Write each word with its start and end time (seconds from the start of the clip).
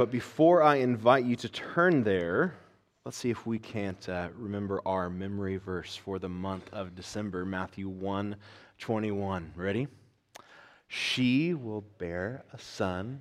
But 0.00 0.10
before 0.10 0.62
I 0.62 0.76
invite 0.76 1.26
you 1.26 1.36
to 1.36 1.48
turn 1.50 2.04
there, 2.04 2.54
let's 3.04 3.18
see 3.18 3.28
if 3.28 3.44
we 3.44 3.58
can't 3.58 4.08
uh, 4.08 4.28
remember 4.34 4.80
our 4.86 5.10
memory 5.10 5.58
verse 5.58 5.94
for 5.94 6.18
the 6.18 6.26
month 6.26 6.72
of 6.72 6.94
December, 6.94 7.44
Matthew 7.44 7.86
1 7.86 8.34
21. 8.78 9.52
Ready? 9.54 9.88
She 10.88 11.52
will 11.52 11.82
bear 11.98 12.44
a 12.54 12.58
son, 12.58 13.20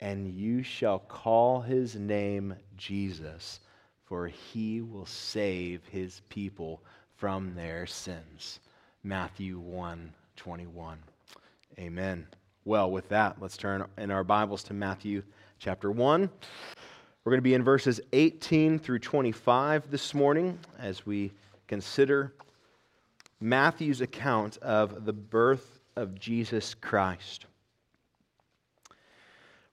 and 0.00 0.26
you 0.34 0.64
shall 0.64 0.98
call 0.98 1.60
his 1.60 1.94
name 1.94 2.56
Jesus, 2.76 3.60
for 4.02 4.26
he 4.26 4.80
will 4.80 5.06
save 5.06 5.86
his 5.92 6.22
people 6.28 6.82
from 7.14 7.54
their 7.54 7.86
sins. 7.86 8.58
Matthew 9.04 9.60
1 9.60 10.12
21. 10.34 10.98
Amen. 11.78 12.26
Well, 12.64 12.90
with 12.90 13.08
that, 13.10 13.40
let's 13.40 13.56
turn 13.56 13.86
in 13.96 14.10
our 14.10 14.24
Bibles 14.24 14.64
to 14.64 14.74
Matthew 14.74 15.22
chapter 15.58 15.90
1. 15.90 16.30
We're 17.24 17.30
going 17.30 17.38
to 17.38 17.42
be 17.42 17.54
in 17.54 17.64
verses 17.64 18.00
18 18.12 18.78
through 18.78 18.98
25 19.00 19.90
this 19.90 20.14
morning 20.14 20.58
as 20.78 21.06
we 21.06 21.32
consider 21.66 22.32
Matthew's 23.40 24.00
account 24.00 24.58
of 24.58 25.04
the 25.04 25.12
birth 25.12 25.80
of 25.96 26.18
Jesus 26.18 26.74
Christ. 26.74 27.46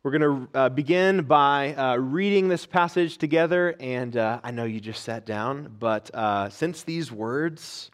We're 0.03 0.17
going 0.17 0.47
to 0.51 0.57
uh, 0.57 0.69
begin 0.69 1.23
by 1.23 1.73
uh, 1.75 1.95
reading 1.97 2.47
this 2.47 2.65
passage 2.65 3.17
together, 3.17 3.75
and 3.79 4.17
uh, 4.17 4.39
I 4.43 4.51
know 4.51 4.65
you 4.65 4.79
just 4.79 5.03
sat 5.03 5.25
down, 5.25 5.75
but 5.79 6.13
uh, 6.13 6.49
since 6.49 6.83
these 6.83 7.11
words 7.11 7.91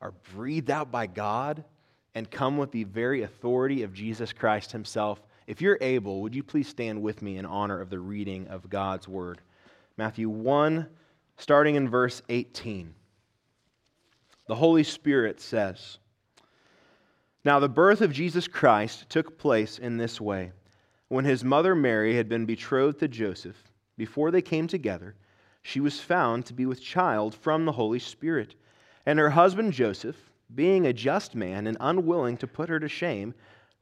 are 0.00 0.12
breathed 0.34 0.70
out 0.70 0.90
by 0.90 1.06
God 1.06 1.64
and 2.14 2.30
come 2.30 2.56
with 2.56 2.70
the 2.70 2.84
very 2.84 3.22
authority 3.22 3.82
of 3.82 3.92
Jesus 3.92 4.32
Christ 4.32 4.72
Himself, 4.72 5.20
if 5.46 5.60
you're 5.60 5.78
able, 5.80 6.22
would 6.22 6.34
you 6.34 6.42
please 6.42 6.68
stand 6.68 7.00
with 7.00 7.22
me 7.22 7.36
in 7.36 7.46
honor 7.46 7.80
of 7.80 7.90
the 7.90 8.00
reading 8.00 8.48
of 8.48 8.68
God's 8.68 9.06
word? 9.06 9.40
Matthew 9.96 10.28
1, 10.28 10.86
starting 11.36 11.76
in 11.76 11.88
verse 11.88 12.20
18. 12.28 12.94
The 14.48 14.54
Holy 14.54 14.82
Spirit 14.82 15.40
says, 15.40 15.98
Now 17.44 17.58
the 17.60 17.68
birth 17.68 18.00
of 18.00 18.12
Jesus 18.12 18.48
Christ 18.48 19.08
took 19.08 19.38
place 19.38 19.78
in 19.78 19.96
this 19.96 20.20
way. 20.20 20.52
When 21.08 21.24
his 21.24 21.44
mother 21.44 21.74
Mary 21.74 22.16
had 22.16 22.28
been 22.28 22.46
betrothed 22.46 22.98
to 23.00 23.08
Joseph, 23.08 23.56
before 23.96 24.30
they 24.30 24.42
came 24.42 24.66
together, 24.66 25.14
she 25.62 25.80
was 25.80 26.00
found 26.00 26.46
to 26.46 26.54
be 26.54 26.66
with 26.66 26.82
child 26.82 27.34
from 27.34 27.64
the 27.64 27.72
Holy 27.72 27.98
Spirit. 27.98 28.54
And 29.04 29.18
her 29.18 29.30
husband 29.30 29.72
Joseph, 29.72 30.16
being 30.54 30.86
a 30.86 30.92
just 30.92 31.34
man 31.34 31.66
and 31.66 31.76
unwilling 31.80 32.36
to 32.38 32.46
put 32.46 32.68
her 32.68 32.78
to 32.78 32.88
shame, 32.88 33.34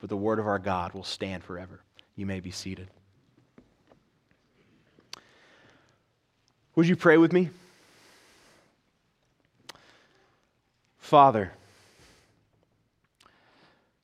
but 0.00 0.08
the 0.10 0.16
word 0.16 0.38
of 0.38 0.46
our 0.46 0.58
God 0.58 0.92
will 0.92 1.04
stand 1.04 1.42
forever. 1.44 1.80
You 2.14 2.26
may 2.26 2.40
be 2.40 2.50
seated. 2.50 2.88
Would 6.74 6.88
you 6.88 6.96
pray 6.96 7.16
with 7.16 7.32
me? 7.32 7.50
Father, 10.98 11.52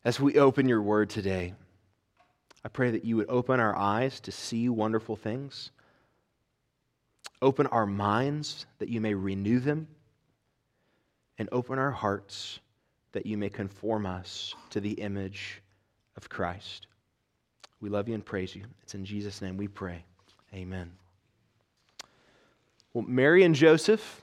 as 0.05 0.19
we 0.19 0.39
open 0.39 0.69
your 0.69 0.81
word 0.81 1.11
today, 1.11 1.55
I 2.65 2.69
pray 2.69 2.93
that 2.93 3.05
you 3.05 3.17
would 3.17 3.29
open 3.29 3.61
our 3.61 3.77
eyes 3.77 4.21
to 4.21 4.33
see 4.33 4.69
wonderful 4.69 5.17
things, 5.17 5.71
open 7.43 7.67
our 7.67 7.87
minds 7.87 8.67
that 8.79 8.89
you 8.89 9.01
may 9.01 9.15
renew 9.15 9.59
them, 9.59 9.89
and 11.39 11.49
open 11.51 11.79
our 11.79 11.91
hearts 11.91 12.61
that 13.13 13.27
you 13.27 13.37
may 13.37 13.49
conform 13.49 14.07
us 14.07 14.55
to 14.71 14.81
the 14.81 14.93
image 14.93 15.61
of 16.17 16.29
Christ. 16.29 16.87
We 17.81 17.89
love 17.89 18.09
you 18.09 18.15
and 18.15 18.25
praise 18.25 18.55
you. 18.55 18.65
It's 18.83 18.95
in 18.95 19.05
Jesus' 19.05 19.43
name 19.43 19.57
we 19.57 19.69
pray. 19.69 20.05
Amen. 20.55 20.91
Well, 22.95 23.05
Mary 23.07 23.43
and 23.43 23.55
Joseph 23.55 24.21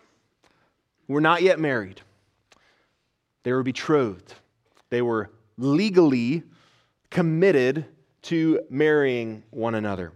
were 1.08 1.22
not 1.22 1.42
yet 1.42 1.60
married, 1.60 2.02
they 3.44 3.54
were 3.54 3.64
betrothed. 3.64 4.34
They 4.90 5.02
were 5.02 5.30
legally 5.58 6.44
committed 7.10 7.86
to 8.24 8.60
marrying 8.70 9.44
one 9.52 9.76
another. 9.76 10.12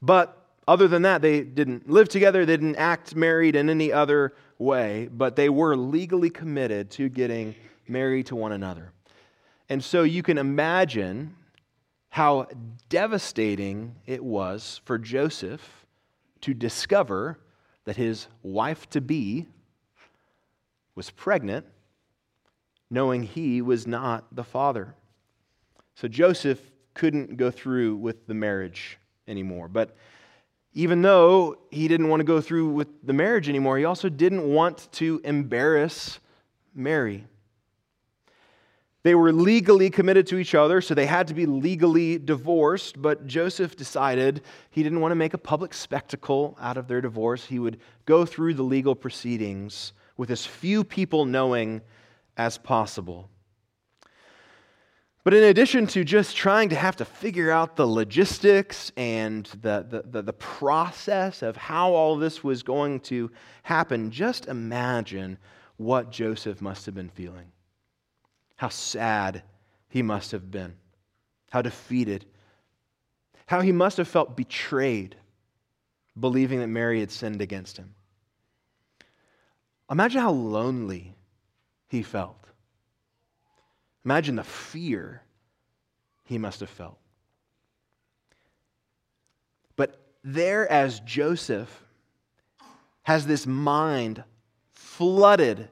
But 0.00 0.36
other 0.66 0.88
than 0.88 1.02
that, 1.02 1.22
they 1.22 1.42
didn't 1.42 1.88
live 1.88 2.08
together, 2.08 2.44
they 2.44 2.56
didn't 2.56 2.76
act 2.76 3.14
married 3.14 3.56
in 3.56 3.70
any 3.70 3.92
other 3.92 4.34
way, 4.58 5.08
but 5.12 5.36
they 5.36 5.48
were 5.48 5.76
legally 5.76 6.30
committed 6.30 6.90
to 6.92 7.08
getting 7.08 7.54
married 7.88 8.26
to 8.26 8.36
one 8.36 8.52
another. 8.52 8.92
And 9.72 9.82
so 9.82 10.02
you 10.02 10.22
can 10.22 10.36
imagine 10.36 11.34
how 12.10 12.46
devastating 12.90 13.96
it 14.04 14.22
was 14.22 14.82
for 14.84 14.98
Joseph 14.98 15.86
to 16.42 16.52
discover 16.52 17.38
that 17.86 17.96
his 17.96 18.26
wife 18.42 18.90
to 18.90 19.00
be 19.00 19.46
was 20.94 21.08
pregnant, 21.08 21.64
knowing 22.90 23.22
he 23.22 23.62
was 23.62 23.86
not 23.86 24.36
the 24.36 24.44
father. 24.44 24.94
So 25.94 26.06
Joseph 26.06 26.60
couldn't 26.92 27.38
go 27.38 27.50
through 27.50 27.96
with 27.96 28.26
the 28.26 28.34
marriage 28.34 28.98
anymore. 29.26 29.68
But 29.68 29.96
even 30.74 31.00
though 31.00 31.56
he 31.70 31.88
didn't 31.88 32.10
want 32.10 32.20
to 32.20 32.24
go 32.24 32.42
through 32.42 32.68
with 32.68 32.88
the 33.02 33.14
marriage 33.14 33.48
anymore, 33.48 33.78
he 33.78 33.86
also 33.86 34.10
didn't 34.10 34.46
want 34.46 34.92
to 34.92 35.22
embarrass 35.24 36.20
Mary. 36.74 37.24
They 39.04 39.16
were 39.16 39.32
legally 39.32 39.90
committed 39.90 40.28
to 40.28 40.38
each 40.38 40.54
other, 40.54 40.80
so 40.80 40.94
they 40.94 41.06
had 41.06 41.26
to 41.28 41.34
be 41.34 41.44
legally 41.44 42.18
divorced. 42.18 43.02
But 43.02 43.26
Joseph 43.26 43.76
decided 43.76 44.42
he 44.70 44.82
didn't 44.82 45.00
want 45.00 45.10
to 45.10 45.16
make 45.16 45.34
a 45.34 45.38
public 45.38 45.74
spectacle 45.74 46.56
out 46.60 46.76
of 46.76 46.86
their 46.86 47.00
divorce. 47.00 47.44
He 47.44 47.58
would 47.58 47.80
go 48.06 48.24
through 48.24 48.54
the 48.54 48.62
legal 48.62 48.94
proceedings 48.94 49.92
with 50.16 50.30
as 50.30 50.46
few 50.46 50.84
people 50.84 51.24
knowing 51.24 51.80
as 52.36 52.58
possible. 52.58 53.28
But 55.24 55.34
in 55.34 55.44
addition 55.44 55.86
to 55.88 56.04
just 56.04 56.36
trying 56.36 56.68
to 56.70 56.76
have 56.76 56.96
to 56.96 57.04
figure 57.04 57.50
out 57.50 57.76
the 57.76 57.86
logistics 57.86 58.90
and 58.96 59.46
the, 59.46 59.86
the, 59.88 60.02
the, 60.10 60.22
the 60.22 60.32
process 60.32 61.42
of 61.42 61.56
how 61.56 61.92
all 61.92 62.16
this 62.16 62.42
was 62.42 62.64
going 62.64 63.00
to 63.00 63.30
happen, 63.62 64.10
just 64.10 64.46
imagine 64.46 65.38
what 65.76 66.10
Joseph 66.10 66.60
must 66.60 66.86
have 66.86 66.94
been 66.94 67.08
feeling. 67.08 67.52
How 68.62 68.68
sad 68.68 69.42
he 69.88 70.02
must 70.02 70.30
have 70.30 70.48
been. 70.48 70.76
How 71.50 71.62
defeated. 71.62 72.26
How 73.46 73.60
he 73.60 73.72
must 73.72 73.96
have 73.96 74.06
felt 74.06 74.36
betrayed, 74.36 75.16
believing 76.20 76.60
that 76.60 76.68
Mary 76.68 77.00
had 77.00 77.10
sinned 77.10 77.42
against 77.42 77.76
him. 77.76 77.92
Imagine 79.90 80.20
how 80.20 80.30
lonely 80.30 81.16
he 81.88 82.04
felt. 82.04 82.38
Imagine 84.04 84.36
the 84.36 84.44
fear 84.44 85.22
he 86.22 86.38
must 86.38 86.60
have 86.60 86.70
felt. 86.70 87.00
But 89.74 90.00
there, 90.22 90.70
as 90.70 91.00
Joseph 91.00 91.82
has 93.02 93.26
this 93.26 93.44
mind 93.44 94.22
flooded 94.72 95.68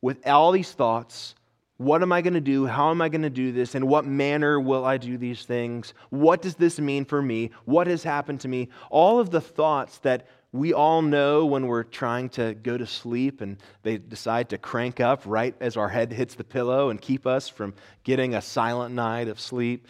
with 0.00 0.24
all 0.24 0.52
these 0.52 0.70
thoughts 0.70 1.34
What 1.78 2.02
am 2.02 2.10
I 2.10 2.22
going 2.22 2.34
to 2.34 2.40
do? 2.40 2.66
How 2.66 2.90
am 2.90 3.00
I 3.00 3.08
going 3.08 3.22
to 3.22 3.30
do 3.30 3.52
this? 3.52 3.76
In 3.76 3.86
what 3.86 4.04
manner 4.04 4.58
will 4.58 4.84
I 4.84 4.98
do 4.98 5.16
these 5.16 5.44
things? 5.44 5.94
What 6.10 6.42
does 6.42 6.56
this 6.56 6.80
mean 6.80 7.04
for 7.04 7.22
me? 7.22 7.50
What 7.66 7.86
has 7.86 8.02
happened 8.02 8.40
to 8.40 8.48
me? 8.48 8.68
All 8.90 9.20
of 9.20 9.30
the 9.30 9.40
thoughts 9.40 9.98
that 9.98 10.26
we 10.50 10.72
all 10.72 11.02
know 11.02 11.46
when 11.46 11.68
we're 11.68 11.84
trying 11.84 12.30
to 12.30 12.54
go 12.54 12.76
to 12.76 12.86
sleep 12.86 13.40
and 13.40 13.58
they 13.84 13.98
decide 13.98 14.48
to 14.48 14.58
crank 14.58 14.98
up 14.98 15.22
right 15.24 15.54
as 15.60 15.76
our 15.76 15.88
head 15.88 16.12
hits 16.12 16.34
the 16.34 16.42
pillow 16.42 16.90
and 16.90 17.00
keep 17.00 17.28
us 17.28 17.48
from 17.48 17.74
getting 18.02 18.34
a 18.34 18.42
silent 18.42 18.92
night 18.92 19.28
of 19.28 19.38
sleep. 19.38 19.86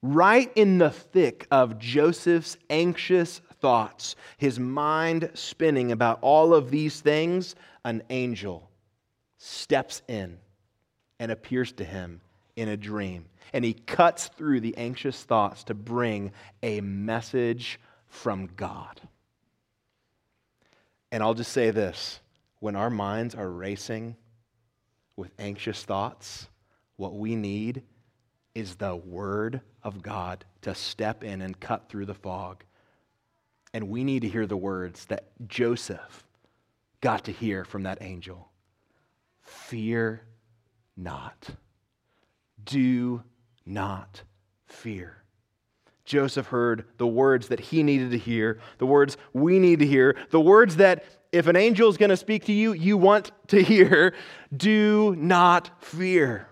Right 0.00 0.50
in 0.54 0.78
the 0.78 0.90
thick 0.90 1.46
of 1.50 1.78
Joseph's 1.78 2.56
anxious 2.70 3.42
thoughts, 3.60 4.16
his 4.38 4.58
mind 4.58 5.32
spinning 5.34 5.92
about 5.92 6.18
all 6.22 6.54
of 6.54 6.70
these 6.70 7.02
things, 7.02 7.56
an 7.84 8.02
angel 8.08 8.70
steps 9.36 10.00
in 10.08 10.38
and 11.18 11.30
appears 11.30 11.72
to 11.72 11.84
him 11.84 12.20
in 12.56 12.68
a 12.68 12.76
dream. 12.76 13.26
And 13.52 13.64
he 13.64 13.72
cuts 13.72 14.28
through 14.28 14.60
the 14.60 14.76
anxious 14.76 15.22
thoughts 15.22 15.64
to 15.64 15.74
bring 15.74 16.32
a 16.62 16.80
message 16.80 17.80
from 18.08 18.48
God. 18.56 19.00
And 21.10 21.22
I'll 21.22 21.34
just 21.34 21.52
say 21.52 21.70
this 21.70 22.20
when 22.60 22.76
our 22.76 22.90
minds 22.90 23.34
are 23.34 23.50
racing 23.50 24.16
with 25.16 25.32
anxious 25.38 25.84
thoughts, 25.84 26.48
what 26.96 27.14
we 27.14 27.36
need 27.36 27.82
is 28.54 28.74
the 28.74 28.96
Word 28.96 29.60
of 29.82 30.02
God 30.02 30.44
to 30.62 30.74
step 30.74 31.22
in 31.22 31.40
and 31.42 31.58
cut 31.58 31.88
through 31.88 32.06
the 32.06 32.14
fog. 32.14 32.64
And 33.72 33.88
we 33.88 34.04
need 34.04 34.22
to 34.22 34.28
hear 34.28 34.46
the 34.46 34.56
words 34.56 35.04
that 35.06 35.26
Joseph 35.46 36.26
got 37.00 37.24
to 37.24 37.32
hear 37.32 37.64
from 37.64 37.84
that 37.84 37.98
angel 38.00 38.50
Fear 39.42 40.22
not. 40.98 41.48
Do 42.64 43.22
not 43.64 44.22
fear. 44.66 45.22
Joseph 46.04 46.46
heard 46.46 46.86
the 46.96 47.06
words 47.06 47.48
that 47.48 47.60
he 47.60 47.82
needed 47.82 48.10
to 48.10 48.18
hear, 48.18 48.60
the 48.78 48.86
words 48.86 49.16
we 49.32 49.58
need 49.58 49.78
to 49.78 49.86
hear, 49.86 50.16
the 50.30 50.40
words 50.40 50.76
that 50.76 51.04
if 51.32 51.46
an 51.46 51.56
angel 51.56 51.88
is 51.90 51.98
going 51.98 52.10
to 52.10 52.16
speak 52.16 52.46
to 52.46 52.52
you, 52.52 52.72
you 52.72 52.96
want 52.96 53.30
to 53.48 53.62
hear. 53.62 54.14
Do 54.56 55.14
not 55.16 55.82
fear. 55.84 56.48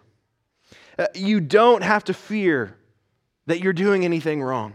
Uh, 0.98 1.06
you 1.14 1.40
don't 1.40 1.82
have 1.82 2.04
to 2.04 2.14
fear 2.14 2.76
that 3.46 3.60
you're 3.60 3.72
doing 3.72 4.04
anything 4.04 4.42
wrong. 4.42 4.74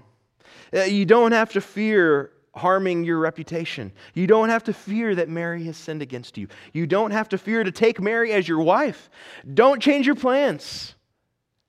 Uh, 0.74 0.81
you 0.83 1.06
don't 1.06 1.31
have 1.31 1.51
to 1.53 1.62
fear 1.62 2.31
harming 2.53 3.03
your 3.03 3.19
reputation. 3.19 3.92
You 4.13 4.27
don't 4.27 4.50
have 4.50 4.63
to 4.65 4.74
fear 4.74 5.15
that 5.15 5.30
Mary 5.30 5.63
has 5.65 5.77
sinned 5.77 6.01
against 6.01 6.38
you. 6.38 6.48
You 6.74 6.86
don't 6.86 7.12
have 7.12 7.30
to 7.30 7.38
fear 7.38 7.63
to 7.63 7.71
take 7.71 8.01
Mary 8.01 8.33
as 8.33 8.48
your 8.48 8.59
wife. 8.59 9.09
Don't 9.53 9.81
change 9.81 10.06
your 10.06 10.15
plans. 10.15 10.95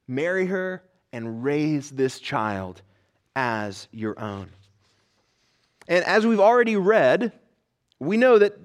Marry 0.09 0.47
her 0.47 0.83
and 1.13 1.45
raise 1.45 1.91
this 1.91 2.19
child 2.19 2.83
as 3.37 3.89
your 3.93 4.19
own. 4.19 4.51
And 5.89 6.05
as 6.05 6.27
we've 6.27 6.41
already 6.41 6.77
read, 6.77 7.33
we 7.99 8.17
know 8.17 8.39
that 8.39 8.59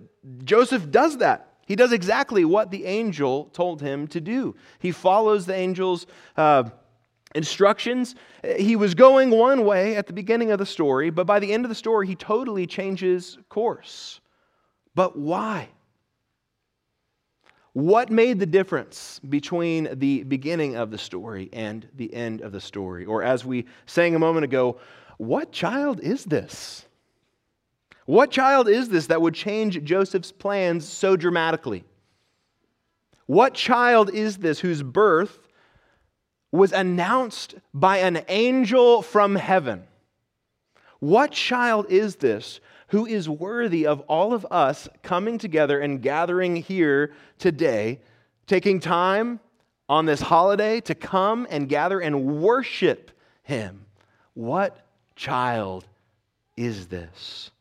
Joseph 0.44 0.90
does 0.90 1.18
that. 1.18 1.48
He 1.66 1.75
does 1.75 1.92
exactly 1.92 2.46
what 2.46 2.72
the 2.72 2.86
angel 2.86 3.46
told 3.54 3.81
him 3.81 4.08
to 4.08 4.22
do. 4.22 4.56
He 4.80 4.92
follows 4.92 5.46
the 5.46 5.56
angel's 5.56 6.08
uh, 6.38 6.69
instructions. 7.36 8.16
He 8.58 8.76
was 8.76 8.96
going 8.96 9.30
one 9.30 9.66
way 9.66 9.96
at 9.96 10.08
the 10.08 10.14
beginning 10.14 10.52
of 10.52 10.60
the 10.60 10.66
story, 10.66 11.10
but 11.10 11.28
by 11.28 11.40
the 11.40 11.52
end 11.52 11.66
of 11.66 11.70
the 11.70 11.76
story, 11.76 12.08
he 12.08 12.16
totally 12.16 12.66
changes 12.68 13.38
course. 13.50 14.22
But 14.96 15.18
why? 15.18 15.70
What 17.74 18.10
made 18.10 18.40
the 18.40 18.48
difference 18.48 19.20
between 19.30 20.00
the 20.00 20.24
beginning 20.24 20.76
of 20.76 20.90
the 20.90 20.98
story 20.98 21.50
and 21.54 21.88
the 21.94 22.12
end 22.14 22.42
of 22.42 22.52
the 22.52 22.62
story? 22.62 23.06
Or, 23.06 23.22
as 23.22 23.46
we 23.46 23.68
sang 23.86 24.16
a 24.16 24.20
moment 24.20 24.46
ago, 24.46 24.80
what 25.18 25.52
child 25.52 26.00
is 26.00 26.26
this? 26.26 26.86
What 28.06 28.32
child 28.32 28.68
is 28.68 28.90
this 28.90 29.08
that 29.08 29.22
would 29.22 29.36
change 29.36 29.84
Joseph's 29.84 30.32
plans 30.32 30.88
so 30.88 31.16
dramatically? 31.16 31.84
What 33.28 33.54
child 33.54 34.10
is 34.10 34.38
this 34.38 34.60
whose 34.60 34.82
birth 34.82 35.47
was 36.52 36.72
announced 36.72 37.56
by 37.74 37.98
an 37.98 38.24
angel 38.28 39.02
from 39.02 39.36
heaven. 39.36 39.84
What 41.00 41.32
child 41.32 41.88
is 41.90 42.16
this 42.18 42.60
who 42.90 43.06
is 43.06 43.28
worthy 43.28 43.86
of 43.86 44.00
all 44.02 44.34
of 44.34 44.46
us 44.50 44.88
coming 45.04 45.38
together 45.38 45.80
and 45.80 46.02
gathering 46.02 46.56
here 46.56 47.14
today, 47.38 48.00
taking 48.46 48.80
time 48.80 49.40
on 49.90 50.06
this 50.06 50.22
holiday 50.22 50.80
to 50.82 50.96
come 50.96 51.46
and 51.50 51.68
gather 51.68 52.00
and 52.00 52.42
worship 52.42 53.12
him? 53.44 53.86
What 54.34 54.86
child 55.16 55.86
is 56.56 56.88
this? 56.88 57.52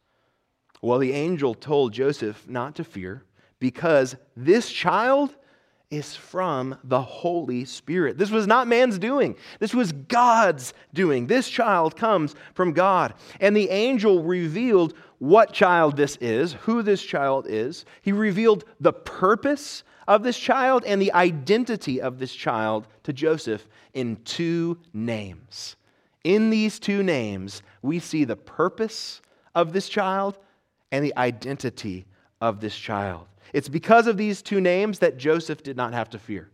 Well, 0.80 0.98
the 0.98 1.12
angel 1.12 1.54
told 1.54 1.92
Joseph 1.92 2.48
not 2.48 2.76
to 2.76 2.84
fear 2.84 3.24
because 3.58 4.14
this 4.36 4.70
child 4.70 5.34
is 5.90 6.16
from 6.16 6.76
the 6.82 7.00
Holy 7.00 7.64
Spirit. 7.64 8.18
This 8.18 8.30
was 8.30 8.46
not 8.46 8.66
man's 8.66 8.98
doing, 8.98 9.36
this 9.60 9.74
was 9.74 9.92
God's 9.92 10.74
doing. 10.92 11.26
This 11.26 11.48
child 11.48 11.96
comes 11.96 12.34
from 12.54 12.72
God. 12.72 13.14
And 13.40 13.56
the 13.56 13.70
angel 13.70 14.22
revealed 14.22 14.94
what 15.18 15.52
child 15.52 15.96
this 15.96 16.16
is, 16.20 16.54
who 16.54 16.82
this 16.82 17.02
child 17.02 17.46
is. 17.48 17.84
He 18.02 18.12
revealed 18.12 18.64
the 18.80 18.92
purpose 18.92 19.84
of 20.08 20.22
this 20.22 20.38
child 20.38 20.84
and 20.84 21.00
the 21.00 21.12
identity 21.12 22.00
of 22.00 22.18
this 22.18 22.34
child 22.34 22.86
to 23.04 23.12
Joseph 23.12 23.66
in 23.94 24.16
two 24.24 24.78
names. 24.92 25.76
In 26.24 26.50
these 26.50 26.78
two 26.78 27.02
names, 27.02 27.62
we 27.82 27.98
see 27.98 28.24
the 28.24 28.36
purpose 28.36 29.20
of 29.54 29.72
this 29.72 29.88
child 29.88 30.38
and 30.92 31.04
the 31.04 31.16
identity 31.16 32.06
of 32.40 32.60
this 32.60 32.76
child. 32.76 33.26
It's 33.52 33.68
because 33.68 34.06
of 34.06 34.16
these 34.16 34.42
two 34.42 34.60
names 34.60 34.98
that 35.00 35.16
Joseph 35.16 35.62
did 35.62 35.76
not 35.76 35.92
have 35.92 36.10
to 36.10 36.18
fear. 36.18 36.50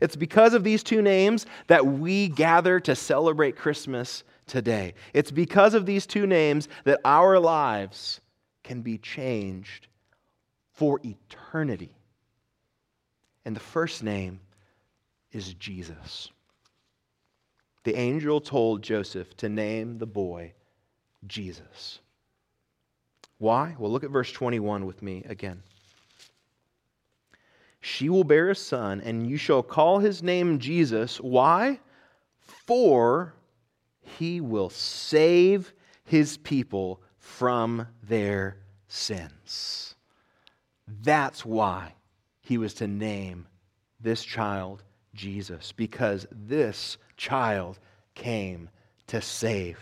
It's 0.00 0.16
because 0.16 0.54
of 0.54 0.64
these 0.64 0.82
two 0.82 1.02
names 1.02 1.46
that 1.68 1.86
we 1.86 2.28
gather 2.28 2.80
to 2.80 2.94
celebrate 2.94 3.56
Christmas 3.56 4.24
today. 4.46 4.94
It's 5.12 5.30
because 5.30 5.74
of 5.74 5.86
these 5.86 6.06
two 6.06 6.26
names 6.26 6.68
that 6.84 7.00
our 7.04 7.38
lives 7.38 8.20
can 8.62 8.82
be 8.82 8.98
changed 8.98 9.88
for 10.72 11.00
eternity. 11.04 11.94
And 13.44 13.54
the 13.54 13.60
first 13.60 14.02
name 14.02 14.40
is 15.32 15.54
Jesus. 15.54 16.30
The 17.84 17.94
angel 17.94 18.40
told 18.40 18.82
Joseph 18.82 19.36
to 19.38 19.48
name 19.48 19.98
the 19.98 20.06
boy 20.06 20.52
Jesus. 21.26 22.00
Why? 23.38 23.76
Well, 23.78 23.90
look 23.90 24.02
at 24.02 24.10
verse 24.10 24.32
21 24.32 24.86
with 24.86 25.02
me 25.02 25.24
again. 25.28 25.62
She 27.88 28.08
will 28.08 28.24
bear 28.24 28.50
a 28.50 28.56
son, 28.56 29.00
and 29.00 29.30
you 29.30 29.36
shall 29.36 29.62
call 29.62 30.00
his 30.00 30.20
name 30.20 30.58
Jesus. 30.58 31.20
Why? 31.20 31.78
For 32.40 33.32
he 34.00 34.40
will 34.40 34.70
save 34.70 35.72
his 36.02 36.36
people 36.38 37.00
from 37.16 37.86
their 38.02 38.56
sins. 38.88 39.94
That's 40.88 41.46
why 41.46 41.94
he 42.40 42.58
was 42.58 42.74
to 42.74 42.88
name 42.88 43.46
this 44.00 44.24
child 44.24 44.82
Jesus, 45.14 45.70
because 45.70 46.26
this 46.32 46.98
child 47.16 47.78
came 48.16 48.68
to 49.06 49.22
save. 49.22 49.78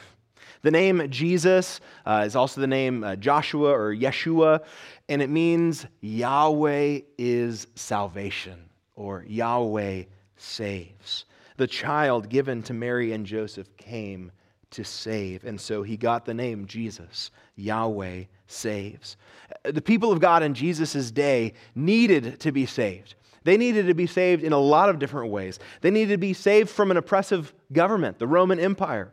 The 0.64 0.70
name 0.70 1.10
Jesus 1.10 1.82
uh, 2.06 2.22
is 2.24 2.34
also 2.34 2.62
the 2.62 2.66
name 2.66 3.04
uh, 3.04 3.16
Joshua 3.16 3.70
or 3.70 3.94
Yeshua, 3.94 4.64
and 5.10 5.20
it 5.20 5.28
means 5.28 5.84
Yahweh 6.00 7.00
is 7.18 7.66
salvation 7.74 8.70
or 8.96 9.26
Yahweh 9.28 10.04
saves. 10.38 11.26
The 11.58 11.66
child 11.66 12.30
given 12.30 12.62
to 12.62 12.72
Mary 12.72 13.12
and 13.12 13.26
Joseph 13.26 13.76
came 13.76 14.32
to 14.70 14.84
save, 14.84 15.44
and 15.44 15.60
so 15.60 15.82
he 15.82 15.98
got 15.98 16.24
the 16.24 16.32
name 16.32 16.64
Jesus. 16.64 17.30
Yahweh 17.56 18.24
saves. 18.46 19.18
The 19.64 19.82
people 19.82 20.12
of 20.12 20.20
God 20.20 20.42
in 20.42 20.54
Jesus' 20.54 21.10
day 21.10 21.52
needed 21.74 22.40
to 22.40 22.52
be 22.52 22.64
saved. 22.64 23.16
They 23.42 23.58
needed 23.58 23.86
to 23.88 23.94
be 23.94 24.06
saved 24.06 24.42
in 24.42 24.54
a 24.54 24.58
lot 24.58 24.88
of 24.88 24.98
different 24.98 25.30
ways. 25.30 25.58
They 25.82 25.90
needed 25.90 26.14
to 26.14 26.18
be 26.18 26.32
saved 26.32 26.70
from 26.70 26.90
an 26.90 26.96
oppressive 26.96 27.52
government, 27.70 28.18
the 28.18 28.26
Roman 28.26 28.58
Empire. 28.58 29.12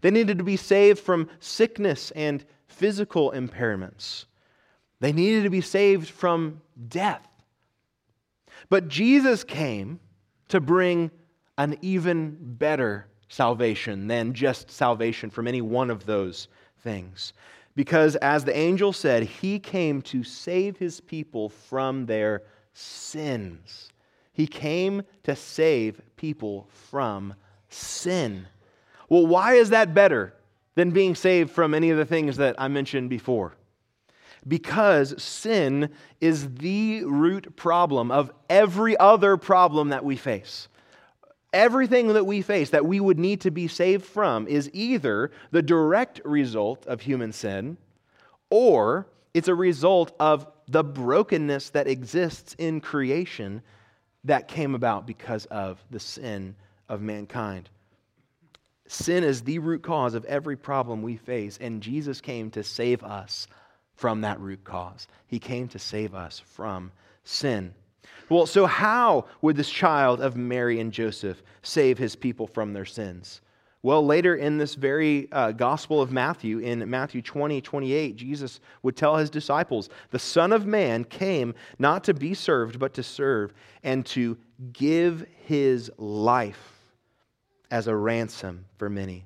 They 0.00 0.10
needed 0.10 0.38
to 0.38 0.44
be 0.44 0.56
saved 0.56 0.98
from 0.98 1.28
sickness 1.40 2.10
and 2.12 2.44
physical 2.66 3.32
impairments. 3.32 4.24
They 5.00 5.12
needed 5.12 5.44
to 5.44 5.50
be 5.50 5.60
saved 5.60 6.08
from 6.08 6.62
death. 6.88 7.26
But 8.68 8.88
Jesus 8.88 9.44
came 9.44 10.00
to 10.48 10.60
bring 10.60 11.10
an 11.58 11.76
even 11.82 12.36
better 12.40 13.06
salvation 13.28 14.06
than 14.06 14.34
just 14.34 14.70
salvation 14.70 15.30
from 15.30 15.48
any 15.48 15.60
one 15.60 15.90
of 15.90 16.06
those 16.06 16.48
things. 16.82 17.32
Because, 17.74 18.16
as 18.16 18.44
the 18.44 18.56
angel 18.56 18.92
said, 18.92 19.22
he 19.22 19.58
came 19.58 20.02
to 20.02 20.22
save 20.22 20.76
his 20.76 21.00
people 21.00 21.48
from 21.48 22.06
their 22.06 22.42
sins. 22.74 23.90
He 24.32 24.46
came 24.46 25.02
to 25.24 25.34
save 25.34 26.00
people 26.16 26.68
from 26.70 27.34
sin. 27.68 28.46
Well, 29.12 29.26
why 29.26 29.56
is 29.56 29.68
that 29.68 29.92
better 29.92 30.32
than 30.74 30.92
being 30.92 31.14
saved 31.14 31.50
from 31.50 31.74
any 31.74 31.90
of 31.90 31.98
the 31.98 32.06
things 32.06 32.38
that 32.38 32.54
I 32.58 32.68
mentioned 32.68 33.10
before? 33.10 33.52
Because 34.48 35.22
sin 35.22 35.90
is 36.22 36.54
the 36.54 37.04
root 37.04 37.54
problem 37.54 38.10
of 38.10 38.32
every 38.48 38.96
other 38.96 39.36
problem 39.36 39.90
that 39.90 40.02
we 40.02 40.16
face. 40.16 40.66
Everything 41.52 42.08
that 42.14 42.24
we 42.24 42.40
face 42.40 42.70
that 42.70 42.86
we 42.86 43.00
would 43.00 43.18
need 43.18 43.42
to 43.42 43.50
be 43.50 43.68
saved 43.68 44.06
from 44.06 44.48
is 44.48 44.70
either 44.72 45.30
the 45.50 45.60
direct 45.60 46.22
result 46.24 46.86
of 46.86 47.02
human 47.02 47.32
sin 47.32 47.76
or 48.48 49.06
it's 49.34 49.48
a 49.48 49.54
result 49.54 50.16
of 50.20 50.46
the 50.68 50.82
brokenness 50.82 51.68
that 51.68 51.86
exists 51.86 52.54
in 52.56 52.80
creation 52.80 53.60
that 54.24 54.48
came 54.48 54.74
about 54.74 55.06
because 55.06 55.44
of 55.50 55.84
the 55.90 56.00
sin 56.00 56.56
of 56.88 57.02
mankind. 57.02 57.68
Sin 58.92 59.24
is 59.24 59.40
the 59.40 59.58
root 59.58 59.82
cause 59.82 60.12
of 60.12 60.26
every 60.26 60.54
problem 60.54 61.00
we 61.00 61.16
face, 61.16 61.56
and 61.62 61.82
Jesus 61.82 62.20
came 62.20 62.50
to 62.50 62.62
save 62.62 63.02
us 63.02 63.46
from 63.94 64.20
that 64.20 64.38
root 64.38 64.62
cause. 64.64 65.08
He 65.26 65.38
came 65.38 65.66
to 65.68 65.78
save 65.78 66.14
us 66.14 66.38
from 66.38 66.92
sin. 67.24 67.72
Well, 68.28 68.44
so 68.44 68.66
how 68.66 69.24
would 69.40 69.56
this 69.56 69.70
child 69.70 70.20
of 70.20 70.36
Mary 70.36 70.78
and 70.78 70.92
Joseph 70.92 71.42
save 71.62 71.96
his 71.96 72.14
people 72.14 72.46
from 72.46 72.74
their 72.74 72.84
sins? 72.84 73.40
Well, 73.82 74.04
later 74.04 74.36
in 74.36 74.58
this 74.58 74.74
very 74.74 75.26
uh, 75.32 75.52
Gospel 75.52 76.02
of 76.02 76.12
Matthew, 76.12 76.58
in 76.58 76.88
Matthew 76.90 77.22
20, 77.22 77.62
28, 77.62 78.14
Jesus 78.14 78.60
would 78.82 78.94
tell 78.94 79.16
his 79.16 79.30
disciples, 79.30 79.88
The 80.10 80.18
Son 80.18 80.52
of 80.52 80.66
Man 80.66 81.04
came 81.04 81.54
not 81.78 82.04
to 82.04 82.12
be 82.12 82.34
served, 82.34 82.78
but 82.78 82.92
to 82.92 83.02
serve, 83.02 83.54
and 83.82 84.04
to 84.06 84.36
give 84.74 85.24
his 85.46 85.90
life 85.96 86.81
as 87.72 87.86
a 87.86 87.96
ransom 87.96 88.66
for 88.76 88.90
many. 88.90 89.24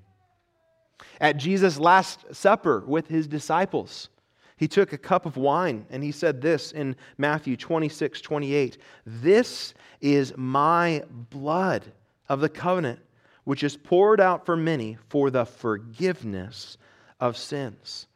At 1.21 1.37
Jesus' 1.37 1.79
Last 1.79 2.33
Supper 2.33 2.85
with 2.87 3.09
his 3.09 3.27
disciples, 3.27 4.09
he 4.57 4.69
took 4.69 4.93
a 4.93 4.99
cup 4.99 5.27
of 5.27 5.37
wine 5.37 5.85
and 5.91 6.03
he 6.03 6.13
said 6.13 6.41
this 6.41 6.71
in 6.71 6.95
Matthew 7.19 7.57
26, 7.57 8.21
28 8.21 8.79
This 9.05 9.75
is 10.01 10.33
my 10.37 11.03
blood 11.11 11.93
of 12.29 12.41
the 12.41 12.49
covenant 12.49 13.01
which 13.43 13.65
is 13.65 13.77
poured 13.77 14.21
out 14.21 14.47
for 14.47 14.57
many 14.57 14.97
for 15.09 15.29
the 15.29 15.45
forgiveness 15.45 16.79
of 17.19 17.37
sins. 17.37 18.07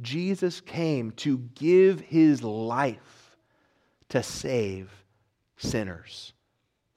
Jesus 0.00 0.60
came 0.60 1.12
to 1.12 1.38
give 1.54 2.00
his 2.00 2.42
life 2.42 3.36
to 4.08 4.24
save 4.24 4.90
sinners 5.56 6.32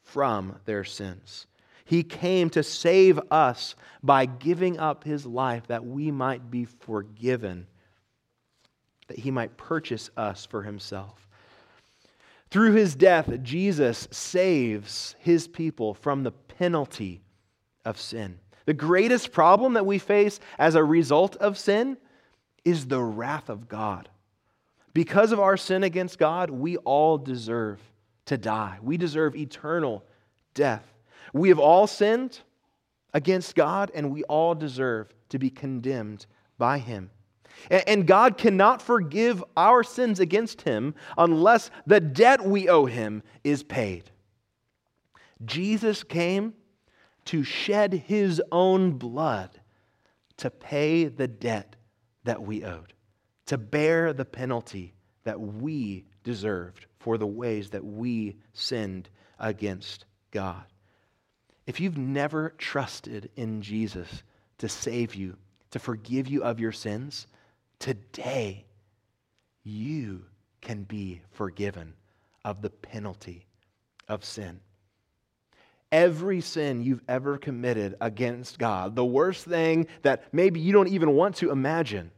from 0.03 0.59
their 0.65 0.83
sins. 0.83 1.45
He 1.91 2.03
came 2.03 2.49
to 2.51 2.63
save 2.63 3.19
us 3.31 3.75
by 4.01 4.25
giving 4.25 4.79
up 4.79 5.03
his 5.03 5.25
life 5.25 5.67
that 5.67 5.85
we 5.85 6.09
might 6.09 6.49
be 6.49 6.63
forgiven, 6.63 7.67
that 9.09 9.19
he 9.19 9.29
might 9.29 9.57
purchase 9.57 10.09
us 10.15 10.45
for 10.45 10.63
himself. 10.63 11.27
Through 12.49 12.75
his 12.75 12.95
death, 12.95 13.29
Jesus 13.43 14.07
saves 14.09 15.17
his 15.19 15.49
people 15.49 15.93
from 15.93 16.23
the 16.23 16.31
penalty 16.31 17.23
of 17.83 17.99
sin. 17.99 18.39
The 18.63 18.73
greatest 18.73 19.33
problem 19.33 19.73
that 19.73 19.85
we 19.85 19.99
face 19.99 20.39
as 20.57 20.75
a 20.75 20.83
result 20.85 21.35
of 21.35 21.57
sin 21.57 21.97
is 22.63 22.85
the 22.85 23.01
wrath 23.01 23.49
of 23.49 23.67
God. 23.67 24.07
Because 24.93 25.33
of 25.33 25.41
our 25.41 25.57
sin 25.57 25.83
against 25.83 26.17
God, 26.17 26.51
we 26.51 26.77
all 26.77 27.17
deserve 27.17 27.81
to 28.27 28.37
die. 28.37 28.79
We 28.81 28.95
deserve 28.95 29.35
eternal 29.35 30.05
death. 30.53 30.87
We 31.33 31.49
have 31.49 31.59
all 31.59 31.87
sinned 31.87 32.39
against 33.13 33.55
God, 33.55 33.91
and 33.93 34.11
we 34.11 34.23
all 34.23 34.55
deserve 34.55 35.13
to 35.29 35.39
be 35.39 35.49
condemned 35.49 36.25
by 36.57 36.77
Him. 36.77 37.09
And 37.69 38.07
God 38.07 38.37
cannot 38.37 38.81
forgive 38.81 39.43
our 39.55 39.83
sins 39.83 40.19
against 40.19 40.61
Him 40.61 40.95
unless 41.17 41.69
the 41.85 41.99
debt 41.99 42.43
we 42.43 42.69
owe 42.69 42.85
Him 42.85 43.23
is 43.43 43.63
paid. 43.63 44.09
Jesus 45.45 46.03
came 46.03 46.53
to 47.25 47.43
shed 47.43 47.93
his 47.93 48.41
own 48.51 48.93
blood 48.93 49.59
to 50.37 50.49
pay 50.49 51.05
the 51.05 51.27
debt 51.27 51.75
that 52.23 52.41
we 52.41 52.63
owed, 52.63 52.93
to 53.45 53.57
bear 53.57 54.13
the 54.13 54.25
penalty 54.25 54.93
that 55.23 55.39
we 55.39 56.05
deserved 56.23 56.85
for 56.99 57.17
the 57.17 57.27
ways 57.27 57.69
that 57.69 57.85
we 57.85 58.37
sinned 58.53 59.09
against 59.39 60.05
God. 60.31 60.63
If 61.71 61.79
you've 61.79 61.97
never 61.97 62.53
trusted 62.57 63.29
in 63.37 63.61
Jesus 63.61 64.23
to 64.57 64.67
save 64.67 65.15
you, 65.15 65.37
to 65.69 65.79
forgive 65.79 66.27
you 66.27 66.43
of 66.43 66.59
your 66.59 66.73
sins, 66.73 67.27
today 67.79 68.65
you 69.63 70.25
can 70.59 70.83
be 70.83 71.21
forgiven 71.31 71.93
of 72.43 72.61
the 72.61 72.71
penalty 72.71 73.45
of 74.09 74.25
sin. 74.25 74.59
Every 75.93 76.41
sin 76.41 76.83
you've 76.83 77.03
ever 77.07 77.37
committed 77.37 77.95
against 78.01 78.59
God, 78.59 78.93
the 78.93 79.05
worst 79.05 79.45
thing 79.45 79.87
that 80.01 80.25
maybe 80.33 80.59
you 80.59 80.73
don't 80.73 80.89
even 80.89 81.13
want 81.13 81.37
to 81.37 81.51
imagine, 81.51 82.11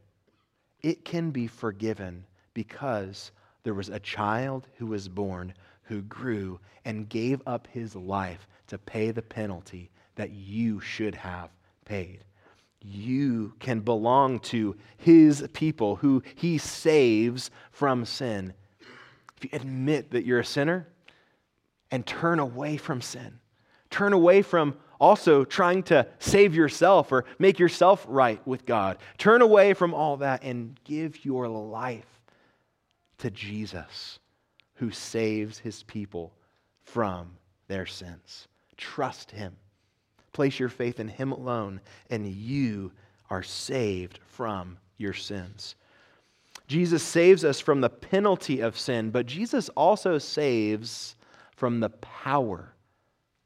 it 0.82 1.04
can 1.04 1.30
be 1.30 1.46
forgiven 1.46 2.24
because 2.54 3.30
there 3.62 3.72
was 3.72 3.88
a 3.88 4.00
child 4.00 4.66
who 4.78 4.86
was 4.86 5.08
born 5.08 5.54
who 5.84 6.02
grew 6.02 6.60
and 6.84 7.08
gave 7.08 7.40
up 7.46 7.68
his 7.70 7.94
life 7.94 8.46
to 8.68 8.78
pay 8.78 9.10
the 9.10 9.22
penalty 9.22 9.90
that 10.16 10.30
you 10.30 10.80
should 10.80 11.14
have 11.14 11.50
paid. 11.84 12.24
You 12.80 13.54
can 13.60 13.80
belong 13.80 14.40
to 14.40 14.76
his 14.96 15.46
people 15.52 15.96
who 15.96 16.22
he 16.34 16.58
saves 16.58 17.50
from 17.70 18.04
sin. 18.04 18.52
If 19.36 19.44
you 19.44 19.50
admit 19.52 20.10
that 20.10 20.24
you're 20.24 20.40
a 20.40 20.44
sinner 20.44 20.88
and 21.90 22.06
turn 22.06 22.38
away 22.38 22.76
from 22.76 23.00
sin, 23.00 23.40
turn 23.90 24.12
away 24.12 24.42
from 24.42 24.76
also 25.00 25.44
trying 25.44 25.82
to 25.84 26.06
save 26.18 26.54
yourself 26.54 27.12
or 27.12 27.24
make 27.38 27.58
yourself 27.58 28.04
right 28.08 28.44
with 28.46 28.66
God. 28.66 28.98
Turn 29.18 29.42
away 29.42 29.74
from 29.74 29.94
all 29.94 30.18
that 30.18 30.42
and 30.42 30.78
give 30.84 31.24
your 31.24 31.48
life 31.48 32.20
to 33.18 33.30
Jesus, 33.30 34.18
who 34.84 34.90
saves 34.90 35.58
his 35.58 35.82
people 35.84 36.30
from 36.82 37.30
their 37.68 37.86
sins. 37.86 38.48
Trust 38.76 39.30
him. 39.30 39.56
Place 40.34 40.58
your 40.58 40.68
faith 40.68 41.00
in 41.00 41.08
him 41.08 41.32
alone, 41.32 41.80
and 42.10 42.26
you 42.26 42.92
are 43.30 43.42
saved 43.42 44.20
from 44.26 44.76
your 44.98 45.14
sins. 45.14 45.74
Jesus 46.66 47.02
saves 47.02 47.46
us 47.46 47.60
from 47.60 47.80
the 47.80 47.88
penalty 47.88 48.60
of 48.60 48.78
sin, 48.78 49.08
but 49.08 49.24
Jesus 49.24 49.70
also 49.70 50.18
saves 50.18 51.16
from 51.56 51.80
the 51.80 51.88
power 51.88 52.74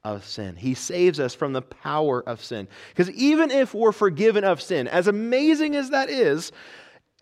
of 0.03 0.25
sin. 0.25 0.57
He 0.57 0.75
saves 0.75 1.21
us 1.21 1.37
from 1.37 1.53
the 1.53 1.63
power 1.63 2.21
of 2.21 2.43
sin. 2.43 2.67
Because 2.89 3.13
even 3.13 3.53
if 3.53 3.75
we're 3.75 3.93
forgiven 3.93 4.43
of 4.43 4.61
sin, 4.61 4.89
as 4.89 5.07
amazing 5.07 5.77
as 5.77 5.91
that 5.91 6.11
is, 6.11 6.51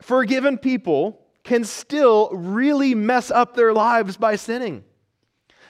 forgiven 0.00 0.56
people 0.56 1.25
can 1.46 1.64
still 1.64 2.28
really 2.32 2.94
mess 2.94 3.30
up 3.30 3.54
their 3.54 3.72
lives 3.72 4.16
by 4.16 4.36
sinning. 4.36 4.84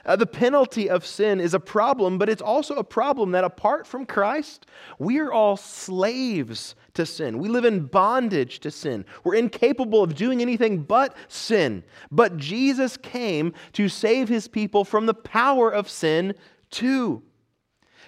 Uh, 0.05 0.15
the 0.15 0.25
penalty 0.25 0.89
of 0.89 1.05
sin 1.05 1.39
is 1.39 1.53
a 1.53 1.59
problem, 1.59 2.17
but 2.17 2.29
it's 2.29 2.41
also 2.41 2.75
a 2.75 2.83
problem 2.83 3.31
that 3.31 3.43
apart 3.43 3.85
from 3.85 4.05
Christ, 4.05 4.65
we 4.97 5.19
are 5.19 5.31
all 5.31 5.55
slaves 5.55 6.75
to 6.93 7.05
sin. 7.05 7.37
We 7.37 7.47
live 7.47 7.65
in 7.65 7.85
bondage 7.85 8.59
to 8.61 8.71
sin. 8.71 9.05
We're 9.23 9.35
incapable 9.35 10.01
of 10.01 10.15
doing 10.15 10.41
anything 10.41 10.81
but 10.81 11.15
sin. 11.27 11.83
But 12.09 12.37
Jesus 12.37 12.97
came 12.97 13.53
to 13.73 13.87
save 13.87 14.29
his 14.29 14.47
people 14.47 14.83
from 14.83 15.05
the 15.05 15.13
power 15.13 15.69
of 15.69 15.89
sin 15.89 16.33
too. 16.71 17.21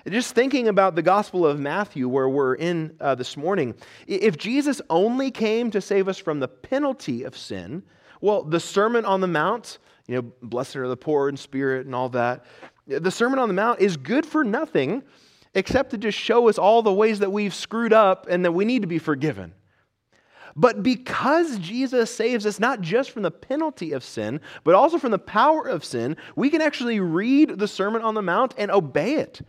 Just 0.08 0.34
thinking 0.34 0.68
about 0.68 0.96
the 0.96 1.02
Gospel 1.02 1.46
of 1.46 1.60
Matthew, 1.60 2.08
where 2.08 2.30
we're 2.30 2.56
in 2.56 2.96
uh, 3.02 3.16
this 3.16 3.36
morning, 3.36 3.76
if 4.08 4.38
Jesus 4.38 4.82
only 4.90 5.30
came 5.30 5.72
to 5.72 5.82
save 5.82 6.08
us 6.08 6.18
from 6.18 6.40
the 6.40 6.48
penalty 6.48 7.24
of 7.24 7.38
sin, 7.38 7.84
well, 8.22 8.44
the 8.44 8.60
Sermon 8.60 9.06
on 9.06 9.20
the 9.20 9.28
Mount, 9.28 9.80
you 10.08 10.16
know, 10.16 10.32
blessed 10.42 10.78
are 10.78 10.88
the 10.88 10.98
poor 10.98 11.28
in 11.28 11.36
spirit 11.36 11.86
and 11.86 11.94
all 11.94 12.10
that, 12.10 12.46
the 12.88 13.12
Sermon 13.12 13.40
on 13.40 13.50
the 13.50 13.54
Mount 13.54 13.82
is 13.82 13.98
good 13.98 14.26
for 14.26 14.44
nothing 14.44 15.04
except 15.54 15.92
to 15.92 15.98
just 15.98 16.18
show 16.18 16.48
us 16.48 16.58
all 16.58 16.82
the 16.82 16.94
ways 16.94 17.20
that 17.20 17.32
we've 17.32 17.54
screwed 17.54 17.94
up 17.94 18.26
and 18.30 18.46
that 18.46 18.52
we 18.52 18.66
need 18.66 18.82
to 18.82 18.88
be 18.88 19.00
forgiven. 19.00 19.54
But 20.56 20.82
because 20.82 21.58
Jesus 21.60 22.14
saves 22.14 22.46
us 22.46 22.60
not 22.60 22.82
just 22.82 23.12
from 23.12 23.24
the 23.24 23.32
penalty 23.32 23.92
of 23.92 24.04
sin, 24.04 24.42
but 24.64 24.76
also 24.76 24.98
from 24.98 25.12
the 25.12 25.20
power 25.20 25.68
of 25.68 25.86
sin, 25.86 26.18
we 26.36 26.50
can 26.50 26.62
actually 26.62 27.00
read 27.00 27.60
the 27.60 27.68
Sermon 27.68 28.02
on 28.02 28.14
the 28.14 28.22
Mount 28.22 28.56
and 28.58 28.72
obey 28.72 29.16
it. 29.16 29.42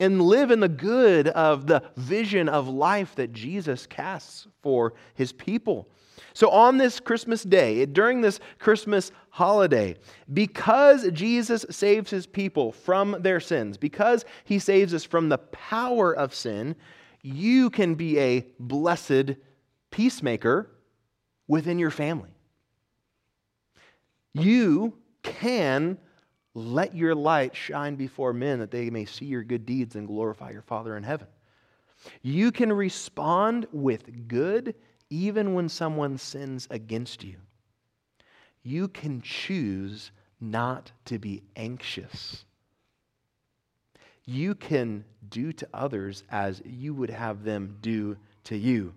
And 0.00 0.22
live 0.22 0.50
in 0.50 0.60
the 0.60 0.68
good 0.68 1.28
of 1.28 1.66
the 1.66 1.82
vision 1.96 2.48
of 2.48 2.68
life 2.68 3.14
that 3.16 3.32
Jesus 3.32 3.86
casts 3.86 4.46
for 4.62 4.94
his 5.14 5.32
people. 5.32 5.88
So, 6.34 6.50
on 6.50 6.78
this 6.78 7.00
Christmas 7.00 7.42
day, 7.42 7.84
during 7.86 8.20
this 8.20 8.40
Christmas 8.58 9.10
holiday, 9.30 9.96
because 10.32 11.10
Jesus 11.12 11.64
saves 11.70 12.10
his 12.10 12.26
people 12.26 12.72
from 12.72 13.16
their 13.20 13.40
sins, 13.40 13.76
because 13.76 14.24
he 14.44 14.58
saves 14.58 14.94
us 14.94 15.04
from 15.04 15.28
the 15.28 15.38
power 15.38 16.12
of 16.14 16.34
sin, 16.34 16.76
you 17.22 17.70
can 17.70 17.94
be 17.94 18.18
a 18.18 18.46
blessed 18.60 19.34
peacemaker 19.90 20.70
within 21.46 21.78
your 21.78 21.90
family. 21.90 22.30
You 24.34 24.94
can 25.22 25.98
let 26.58 26.94
your 26.94 27.14
light 27.14 27.54
shine 27.54 27.94
before 27.94 28.32
men 28.32 28.58
that 28.58 28.70
they 28.70 28.90
may 28.90 29.04
see 29.04 29.26
your 29.26 29.42
good 29.42 29.64
deeds 29.64 29.94
and 29.96 30.06
glorify 30.06 30.50
your 30.50 30.62
Father 30.62 30.96
in 30.96 31.02
heaven. 31.02 31.28
You 32.22 32.52
can 32.52 32.72
respond 32.72 33.66
with 33.72 34.28
good 34.28 34.74
even 35.10 35.54
when 35.54 35.68
someone 35.68 36.18
sins 36.18 36.68
against 36.70 37.24
you. 37.24 37.36
You 38.62 38.88
can 38.88 39.22
choose 39.22 40.10
not 40.40 40.92
to 41.06 41.18
be 41.18 41.42
anxious. 41.56 42.44
You 44.24 44.54
can 44.54 45.04
do 45.30 45.52
to 45.54 45.68
others 45.72 46.24
as 46.30 46.62
you 46.64 46.92
would 46.94 47.10
have 47.10 47.44
them 47.44 47.78
do 47.80 48.16
to 48.44 48.56
you. 48.56 48.92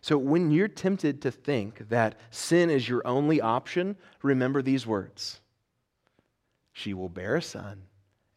So 0.00 0.16
when 0.16 0.50
you're 0.50 0.68
tempted 0.68 1.20
to 1.22 1.30
think 1.30 1.88
that 1.88 2.16
sin 2.30 2.70
is 2.70 2.88
your 2.88 3.04
only 3.06 3.40
option, 3.40 3.96
remember 4.22 4.62
these 4.62 4.86
words 4.86 5.40
She 6.78 6.94
will 6.94 7.08
bear 7.08 7.34
a 7.34 7.42
son, 7.42 7.82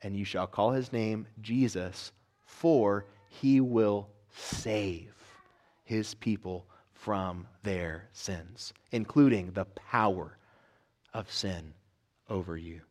and 0.02 0.16
you 0.16 0.26
shall 0.26 0.48
call 0.48 0.72
his 0.72 0.92
name 0.92 1.28
Jesus, 1.42 2.12
for 2.42 3.06
he 3.30 3.62
will 3.62 4.10
save 4.32 5.14
his 5.84 6.16
people 6.16 6.66
from 6.92 7.46
their 7.62 8.10
sins, 8.14 8.74
including 8.92 9.52
the 9.52 9.66
power 9.66 10.40
of 11.14 11.32
sin 11.32 11.72
over 12.32 12.58
you. 12.58 12.82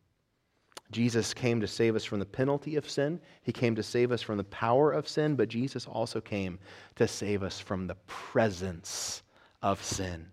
Jesus 0.92 1.34
came 1.34 1.60
to 1.60 1.66
save 1.66 1.96
us 1.96 2.04
from 2.04 2.20
the 2.20 2.26
penalty 2.26 2.76
of 2.76 2.88
sin. 2.88 3.20
He 3.42 3.50
came 3.50 3.74
to 3.74 3.82
save 3.82 4.12
us 4.12 4.22
from 4.22 4.36
the 4.36 4.44
power 4.44 4.92
of 4.92 5.08
sin, 5.08 5.34
but 5.34 5.48
Jesus 5.48 5.84
also 5.84 6.20
came 6.20 6.60
to 6.94 7.08
save 7.08 7.42
us 7.42 7.58
from 7.58 7.88
the 7.88 7.96
presence 8.06 9.24
of 9.62 9.82
sin. 9.82 10.30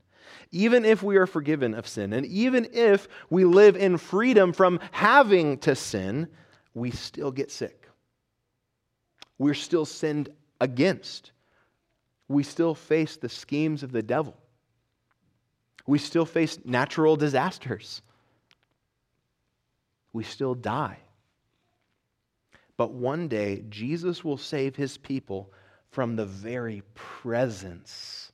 Even 0.52 0.86
if 0.86 1.04
we 1.04 1.18
are 1.18 1.28
forgiven 1.28 1.74
of 1.74 1.88
sin, 1.88 2.14
and 2.14 2.26
even 2.26 2.68
if 2.74 3.08
we 3.30 3.46
live 3.46 3.76
in 3.76 3.98
freedom 3.98 4.54
from 4.54 4.80
having 4.92 5.58
to 5.60 5.76
sin, 5.76 6.28
we 6.74 6.92
still 6.92 7.32
get 7.32 7.52
sick. 7.52 7.88
We're 9.38 9.54
still 9.54 9.86
sinned 9.86 10.30
against. 10.60 11.32
We 12.28 12.44
still 12.44 12.76
face 12.76 13.18
the 13.18 13.30
schemes 13.30 13.84
of 13.84 13.92
the 13.92 14.04
devil. 14.04 14.38
We 15.86 16.00
still 16.00 16.26
face 16.26 16.60
natural 16.66 17.16
disasters 17.16 18.02
we 20.18 20.24
still 20.24 20.56
die. 20.56 20.98
But 22.76 22.92
one 22.92 23.28
day, 23.28 23.64
Jesus 23.70 24.24
will 24.24 24.40
save 24.40 24.76
his 24.76 24.98
people 24.98 25.54
from 25.92 26.16
the 26.16 26.26
very 26.26 26.82
presence 26.96 28.32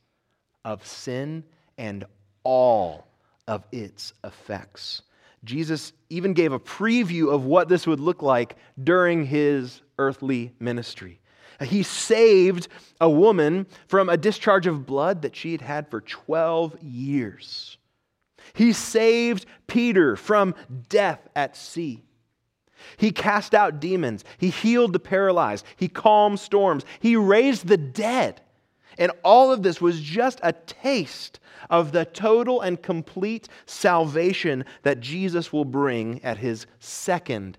of 0.63 0.87
sin 0.87 1.43
and 1.77 2.05
all 2.43 3.07
of 3.47 3.65
its 3.71 4.13
effects. 4.23 5.01
Jesus 5.43 5.93
even 6.09 6.33
gave 6.33 6.53
a 6.53 6.59
preview 6.59 7.33
of 7.33 7.45
what 7.45 7.67
this 7.67 7.85
would 7.85 7.99
look 7.99 8.21
like 8.21 8.55
during 8.81 9.25
his 9.25 9.81
earthly 9.97 10.53
ministry. 10.59 11.19
He 11.61 11.83
saved 11.83 12.67
a 12.99 13.09
woman 13.09 13.67
from 13.87 14.09
a 14.09 14.17
discharge 14.17 14.67
of 14.67 14.85
blood 14.85 15.21
that 15.21 15.35
she 15.35 15.51
had 15.51 15.61
had 15.61 15.89
for 15.89 16.01
12 16.01 16.81
years. 16.81 17.77
He 18.53 18.73
saved 18.73 19.45
Peter 19.67 20.15
from 20.15 20.55
death 20.89 21.27
at 21.35 21.55
sea. 21.55 22.03
He 22.97 23.11
cast 23.11 23.53
out 23.53 23.79
demons. 23.79 24.25
He 24.37 24.49
healed 24.49 24.93
the 24.93 24.99
paralyzed. 24.99 25.65
He 25.75 25.87
calmed 25.87 26.39
storms. 26.39 26.83
He 26.99 27.15
raised 27.15 27.67
the 27.67 27.77
dead. 27.77 28.41
And 28.97 29.11
all 29.23 29.51
of 29.51 29.63
this 29.63 29.81
was 29.81 30.01
just 30.01 30.39
a 30.43 30.53
taste 30.53 31.39
of 31.69 31.91
the 31.91 32.05
total 32.05 32.61
and 32.61 32.81
complete 32.81 33.47
salvation 33.65 34.65
that 34.83 34.99
Jesus 34.99 35.53
will 35.53 35.65
bring 35.65 36.23
at 36.23 36.37
his 36.37 36.65
second 36.79 37.57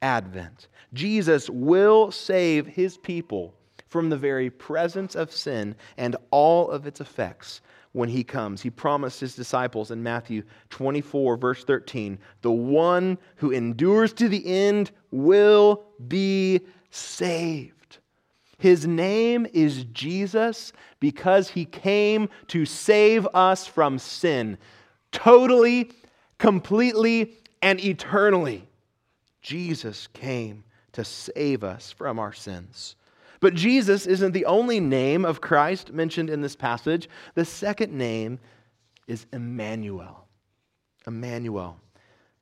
advent. 0.00 0.68
Jesus 0.92 1.48
will 1.50 2.10
save 2.10 2.66
his 2.66 2.96
people 2.98 3.54
from 3.88 4.08
the 4.08 4.16
very 4.16 4.50
presence 4.50 5.14
of 5.14 5.30
sin 5.32 5.74
and 5.96 6.16
all 6.30 6.70
of 6.70 6.86
its 6.86 7.00
effects 7.00 7.60
when 7.92 8.08
he 8.08 8.24
comes. 8.24 8.62
He 8.62 8.70
promised 8.70 9.20
his 9.20 9.36
disciples 9.36 9.90
in 9.90 10.02
Matthew 10.02 10.42
24, 10.70 11.36
verse 11.36 11.64
13, 11.64 12.18
the 12.40 12.50
one 12.50 13.18
who 13.36 13.50
endures 13.50 14.12
to 14.14 14.28
the 14.28 14.44
end 14.46 14.90
will 15.10 15.84
be 16.08 16.60
saved. 16.90 17.81
His 18.58 18.86
name 18.86 19.46
is 19.52 19.84
Jesus 19.84 20.72
because 21.00 21.50
he 21.50 21.64
came 21.64 22.28
to 22.48 22.64
save 22.64 23.26
us 23.34 23.66
from 23.66 23.98
sin 23.98 24.58
totally, 25.12 25.90
completely, 26.38 27.34
and 27.60 27.78
eternally. 27.84 28.66
Jesus 29.40 30.08
came 30.08 30.64
to 30.92 31.04
save 31.04 31.64
us 31.64 31.92
from 31.92 32.18
our 32.18 32.32
sins. 32.32 32.96
But 33.40 33.54
Jesus 33.54 34.06
isn't 34.06 34.32
the 34.32 34.46
only 34.46 34.78
name 34.78 35.24
of 35.24 35.40
Christ 35.40 35.92
mentioned 35.92 36.30
in 36.30 36.40
this 36.40 36.54
passage. 36.54 37.08
The 37.34 37.44
second 37.44 37.92
name 37.92 38.38
is 39.08 39.26
Emmanuel. 39.32 40.26
Emmanuel. 41.06 41.76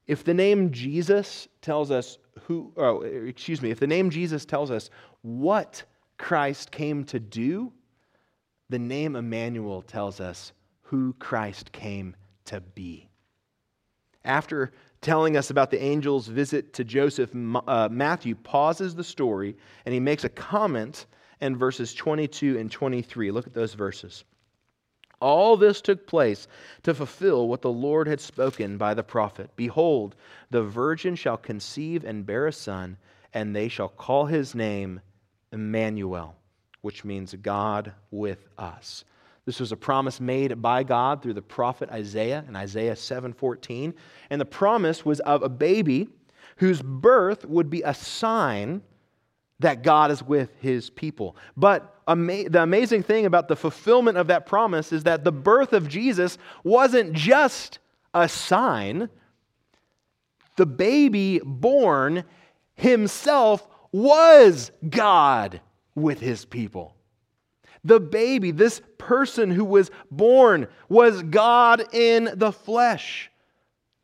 If 0.07 0.25
the 0.25 0.35
name 0.35 0.73
Jesus 0.73 1.49
tells 1.63 1.91
us 1.91 2.19
who, 2.43 2.73
oh, 2.77 3.01
excuse 3.03 3.63
me, 3.63 3.71
if 3.71 3.81
the 3.81 3.87
name 3.87 4.11
Jesus 4.11 4.45
tells 4.45 4.71
us 4.71 4.91
what 5.23 5.85
Christ 6.21 6.71
came 6.71 7.05
to 7.05 7.19
do, 7.19 7.73
the 8.69 8.79
name 8.79 9.17
Emmanuel 9.17 9.81
tells 9.81 10.21
us 10.21 10.53
who 10.83 11.15
Christ 11.15 11.73
came 11.73 12.15
to 12.45 12.61
be. 12.61 13.09
After 14.23 14.71
telling 15.01 15.39
us 15.39 15.49
about 15.49 15.71
the 15.71 15.83
angel's 15.83 16.29
visit 16.29 16.75
to 16.75 16.85
Joseph, 16.85 17.31
uh, 17.35 17.89
Matthew 17.91 18.35
pauses 18.35 18.95
the 18.95 19.03
story 19.03 19.57
and 19.87 19.95
he 19.95 19.99
makes 19.99 20.23
a 20.23 20.29
comment 20.29 21.07
in 21.41 21.57
verses 21.57 21.95
22 21.95 22.59
and 22.59 22.71
23. 22.71 23.31
Look 23.31 23.47
at 23.47 23.55
those 23.55 23.73
verses. 23.73 24.23
All 25.21 25.57
this 25.57 25.81
took 25.81 26.07
place 26.07 26.47
to 26.83 26.93
fulfill 26.93 27.49
what 27.49 27.63
the 27.63 27.73
Lord 27.73 28.07
had 28.07 28.21
spoken 28.21 28.77
by 28.77 28.93
the 28.93 29.03
prophet 29.03 29.51
Behold, 29.57 30.17
the 30.51 30.63
virgin 30.63 31.17
shall 31.17 31.39
conceive 31.39 32.05
and 32.05 32.27
bear 32.27 32.47
a 32.47 32.53
son, 32.53 32.99
and 33.33 33.57
they 33.57 33.69
shall 33.69 33.89
call 33.89 34.27
his 34.27 34.55
name 34.55 35.01
Emmanuel, 35.53 36.37
which 36.83 37.05
means 37.05 37.35
God 37.35 37.93
with 38.11 38.49
us. 38.59 39.05
This 39.47 39.61
was 39.61 39.73
a 39.73 39.77
promise 39.77 40.21
made 40.21 40.61
by 40.63 40.83
God 40.83 41.23
through 41.23 41.35
the 41.35 41.43
prophet 41.43 41.91
Isaiah 41.91 42.45
in 42.47 42.55
Isaiah 42.55 42.95
7:14, 42.95 43.95
and 44.29 44.41
the 44.41 44.45
promise 44.45 45.05
was 45.05 45.21
of 45.21 45.43
a 45.43 45.49
baby 45.49 46.09
whose 46.57 46.83
birth 46.83 47.45
would 47.47 47.71
be 47.71 47.83
a 47.83 47.95
sign 47.95 48.83
that 49.61 49.83
God 49.83 50.11
is 50.11 50.23
with 50.23 50.55
his 50.61 50.91
people. 50.91 51.37
But 51.57 52.01
ama- 52.07 52.49
the 52.49 52.63
amazing 52.63 53.03
thing 53.03 53.27
about 53.27 53.49
the 53.49 53.57
fulfillment 53.57 54.19
of 54.19 54.27
that 54.29 54.47
promise 54.47 54.93
is 54.93 55.05
that 55.05 55.25
the 55.25 55.33
birth 55.33 55.73
of 55.73 55.89
Jesus 55.89 56.39
wasn't 56.65 57.13
just 57.13 57.79
a 58.15 58.29
sign. 58.29 59.09
The 60.57 60.67
baby 60.67 61.41
born 61.45 62.25
himself 62.75 63.67
was 63.93 64.71
God 64.89 65.61
with 65.95 66.21
his 66.21 66.45
people. 66.45 66.97
The 67.83 68.01
baby, 68.01 68.51
this 68.51 68.83
person 68.99 69.51
who 69.51 69.65
was 69.65 69.91
born, 70.11 70.69
was 70.89 71.23
God 71.23 71.83
in 71.95 72.31
the 72.35 72.53
flesh, 72.53 73.31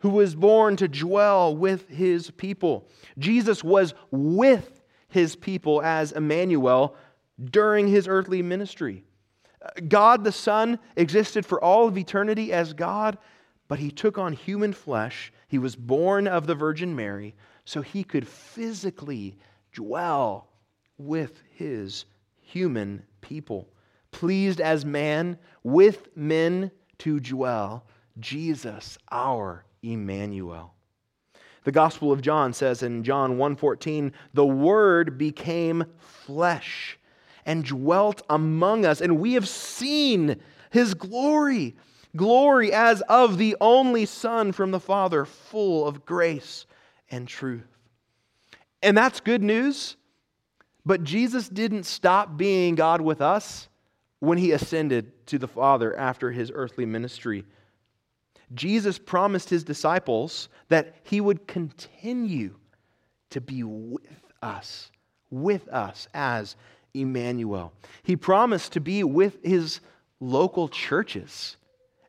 who 0.00 0.10
was 0.10 0.34
born 0.34 0.76
to 0.76 0.88
dwell 0.88 1.54
with 1.54 1.88
his 1.88 2.30
people. 2.30 2.88
Jesus 3.18 3.62
was 3.62 3.94
with 4.10 4.82
his 5.08 5.36
people 5.36 5.82
as 5.82 6.12
Emmanuel 6.12 6.96
during 7.42 7.88
his 7.88 8.08
earthly 8.08 8.42
ministry. 8.42 9.04
God 9.88 10.24
the 10.24 10.32
Son 10.32 10.78
existed 10.96 11.44
for 11.44 11.62
all 11.62 11.88
of 11.88 11.98
eternity 11.98 12.52
as 12.52 12.72
God, 12.72 13.18
but 13.68 13.78
he 13.78 13.90
took 13.90 14.16
on 14.16 14.32
human 14.32 14.72
flesh. 14.72 15.32
He 15.48 15.58
was 15.58 15.76
born 15.76 16.26
of 16.26 16.46
the 16.46 16.54
Virgin 16.54 16.94
Mary 16.94 17.34
so 17.64 17.82
he 17.82 18.04
could 18.04 18.26
physically 18.28 19.36
dwell 19.76 20.48
with 20.96 21.42
his 21.52 22.06
human 22.40 23.02
people. 23.20 23.68
Pleased 24.10 24.60
as 24.60 24.84
man 24.86 25.38
with 25.62 26.08
men 26.16 26.70
to 26.98 27.20
dwell, 27.20 27.86
Jesus, 28.18 28.96
our 29.12 29.66
Emmanuel. 29.82 30.72
The 31.64 31.72
Gospel 31.72 32.10
of 32.10 32.22
John 32.22 32.54
says 32.54 32.82
in 32.82 33.04
John 33.04 33.36
1:14, 33.36 34.12
"The 34.32 34.46
word 34.46 35.18
became 35.18 35.84
flesh 35.98 36.98
and 37.44 37.62
dwelt 37.64 38.22
among 38.30 38.86
us, 38.86 39.02
and 39.02 39.20
we 39.20 39.34
have 39.34 39.46
seen 39.46 40.40
his 40.70 40.94
glory, 40.94 41.76
glory 42.16 42.72
as 42.72 43.02
of 43.02 43.36
the 43.36 43.54
only 43.60 44.06
Son 44.06 44.52
from 44.52 44.70
the 44.70 44.80
Father, 44.80 45.26
full 45.26 45.86
of 45.86 46.06
grace 46.06 46.64
and 47.10 47.28
truth." 47.28 47.75
And 48.82 48.96
that's 48.96 49.20
good 49.20 49.42
news. 49.42 49.96
But 50.84 51.02
Jesus 51.02 51.48
didn't 51.48 51.84
stop 51.84 52.36
being 52.36 52.76
God 52.76 53.00
with 53.00 53.20
us 53.20 53.68
when 54.20 54.38
he 54.38 54.52
ascended 54.52 55.26
to 55.26 55.38
the 55.38 55.48
Father 55.48 55.96
after 55.96 56.30
his 56.30 56.52
earthly 56.54 56.86
ministry. 56.86 57.44
Jesus 58.54 58.98
promised 58.98 59.50
his 59.50 59.64
disciples 59.64 60.48
that 60.68 60.94
he 61.02 61.20
would 61.20 61.48
continue 61.48 62.54
to 63.30 63.40
be 63.40 63.64
with 63.64 64.06
us, 64.42 64.90
with 65.30 65.68
us 65.68 66.06
as 66.14 66.54
Emmanuel. 66.94 67.72
He 68.04 68.16
promised 68.16 68.72
to 68.72 68.80
be 68.80 69.02
with 69.02 69.44
his 69.44 69.80
local 70.20 70.68
churches 70.68 71.56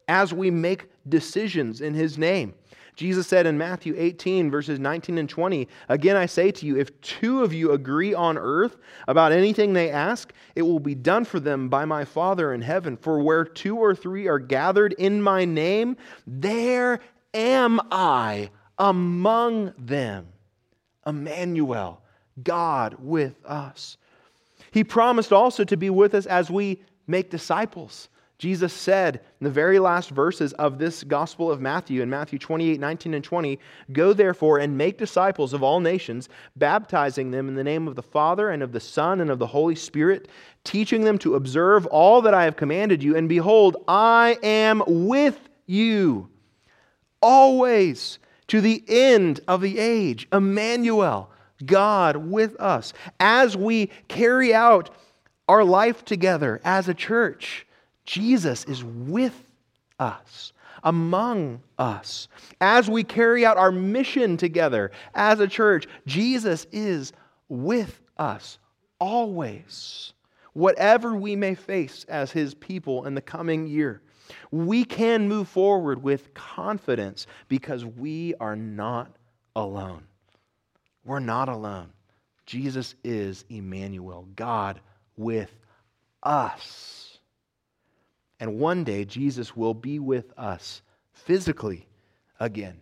as 0.07 0.33
we 0.33 0.51
make 0.51 0.89
decisions 1.09 1.81
in 1.81 1.93
his 1.93 2.17
name. 2.17 2.53
Jesus 2.97 3.27
said 3.27 3.45
in 3.45 3.59
Matthew 3.59 3.93
18, 3.95 4.49
verses 4.49 4.79
19 4.79 5.19
and 5.19 5.29
20, 5.29 5.67
Again 5.87 6.17
I 6.17 6.25
say 6.25 6.49
to 6.49 6.65
you, 6.65 6.77
if 6.77 6.99
two 7.01 7.43
of 7.43 7.53
you 7.53 7.71
agree 7.71 8.15
on 8.15 8.39
earth 8.39 8.77
about 9.07 9.31
anything 9.31 9.71
they 9.71 9.91
ask, 9.91 10.33
it 10.55 10.63
will 10.63 10.79
be 10.79 10.95
done 10.95 11.23
for 11.23 11.39
them 11.39 11.69
by 11.69 11.85
my 11.85 12.03
Father 12.03 12.51
in 12.53 12.61
heaven. 12.63 12.97
For 12.97 13.21
where 13.21 13.45
two 13.45 13.77
or 13.77 13.93
three 13.93 14.27
are 14.27 14.39
gathered 14.39 14.93
in 14.93 15.21
my 15.21 15.45
name, 15.45 15.95
there 16.25 16.99
am 17.35 17.79
I 17.91 18.49
among 18.79 19.75
them. 19.77 20.29
Emmanuel, 21.05 22.01
God 22.41 22.95
with 22.99 23.35
us. 23.45 23.97
He 24.71 24.83
promised 24.83 25.31
also 25.31 25.63
to 25.65 25.77
be 25.77 25.91
with 25.91 26.15
us 26.15 26.25
as 26.25 26.49
we 26.49 26.81
make 27.05 27.29
disciples. 27.29 28.09
Jesus 28.39 28.71
said 28.71 29.15
in 29.39 29.45
the 29.45 29.49
very 29.49 29.79
last 29.79 30.11
verses 30.11 30.53
of 30.53 30.77
this 30.77 31.03
Gospel 31.03 31.51
of 31.51 31.59
Matthew, 31.59 32.03
in 32.03 32.09
Matthew 32.09 32.37
28 32.37 32.79
19 32.79 33.15
and 33.15 33.23
20, 33.23 33.59
Go 33.91 34.13
therefore 34.13 34.59
and 34.59 34.77
make 34.77 34.99
disciples 34.99 35.53
of 35.53 35.63
all 35.63 35.79
nations, 35.79 36.29
baptizing 36.55 37.31
them 37.31 37.47
in 37.47 37.55
the 37.55 37.63
name 37.63 37.87
of 37.87 37.95
the 37.95 38.03
Father 38.03 38.51
and 38.51 38.61
of 38.61 38.71
the 38.71 38.79
Son 38.79 39.21
and 39.21 39.31
of 39.31 39.39
the 39.39 39.47
Holy 39.47 39.73
Spirit, 39.73 40.27
teaching 40.63 41.03
them 41.03 41.17
to 41.17 41.33
observe 41.33 41.87
all 41.87 42.21
that 42.21 42.35
I 42.35 42.43
have 42.43 42.55
commanded 42.55 43.01
you. 43.01 43.15
And 43.15 43.27
behold, 43.27 43.77
I 43.87 44.37
am 44.43 44.83
with 44.85 45.39
you 45.65 46.29
always 47.21 48.19
to 48.47 48.61
the 48.61 48.83
end 48.87 49.39
of 49.47 49.61
the 49.61 49.79
age. 49.79 50.27
Emmanuel, 50.31 51.31
God 51.65 52.17
with 52.17 52.55
us, 52.59 52.93
as 53.19 53.57
we 53.57 53.87
carry 54.07 54.53
out 54.53 54.91
our 55.47 55.63
life 55.63 56.05
together 56.05 56.61
as 56.63 56.87
a 56.87 56.93
church 56.93 57.66
Jesus 58.07 58.63
is 58.65 58.83
with 58.83 59.51
us, 59.99 60.53
among 60.83 61.61
us. 61.77 62.29
As 62.61 62.89
we 62.89 63.03
carry 63.03 63.45
out 63.45 63.57
our 63.57 63.71
mission 63.71 64.37
together 64.37 64.91
as 65.13 65.41
a 65.41 65.47
church, 65.47 65.87
Jesus 66.07 66.65
is 66.71 67.11
with 67.49 68.01
us 68.17 68.59
always. 68.99 70.13
Whatever 70.53 71.15
we 71.15 71.35
may 71.35 71.53
face 71.53 72.05
as 72.07 72.31
his 72.31 72.55
people 72.55 73.05
in 73.05 73.13
the 73.13 73.21
coming 73.21 73.67
year, 73.67 74.01
we 74.51 74.85
can 74.85 75.27
move 75.27 75.49
forward 75.49 76.01
with 76.01 76.33
confidence 76.33 77.27
because 77.49 77.85
we 77.85 78.33
are 78.39 78.55
not 78.55 79.17
alone. 79.55 80.03
We're 81.03 81.19
not 81.19 81.49
alone. 81.49 81.89
Jesus 82.45 82.95
is 83.03 83.43
Emmanuel, 83.49 84.27
God 84.35 84.79
with 85.17 85.51
us. 86.23 87.06
And 88.39 88.59
one 88.59 88.83
day, 88.83 89.05
Jesus 89.05 89.55
will 89.55 89.73
be 89.73 89.99
with 89.99 90.31
us 90.37 90.81
physically 91.11 91.87
again. 92.39 92.81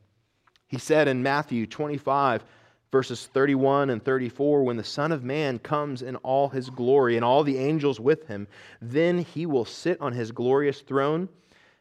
He 0.67 0.77
said 0.77 1.07
in 1.07 1.23
Matthew 1.23 1.65
25, 1.65 2.43
verses 2.91 3.27
31 3.33 3.89
and 3.89 4.03
34 4.03 4.63
when 4.63 4.77
the 4.77 4.83
Son 4.83 5.11
of 5.11 5.23
Man 5.23 5.59
comes 5.59 6.01
in 6.01 6.15
all 6.17 6.49
his 6.49 6.69
glory 6.69 7.15
and 7.15 7.25
all 7.25 7.43
the 7.43 7.57
angels 7.57 7.99
with 7.99 8.27
him, 8.27 8.47
then 8.81 9.19
he 9.19 9.45
will 9.45 9.65
sit 9.65 9.99
on 10.01 10.13
his 10.13 10.31
glorious 10.31 10.81
throne. 10.81 11.29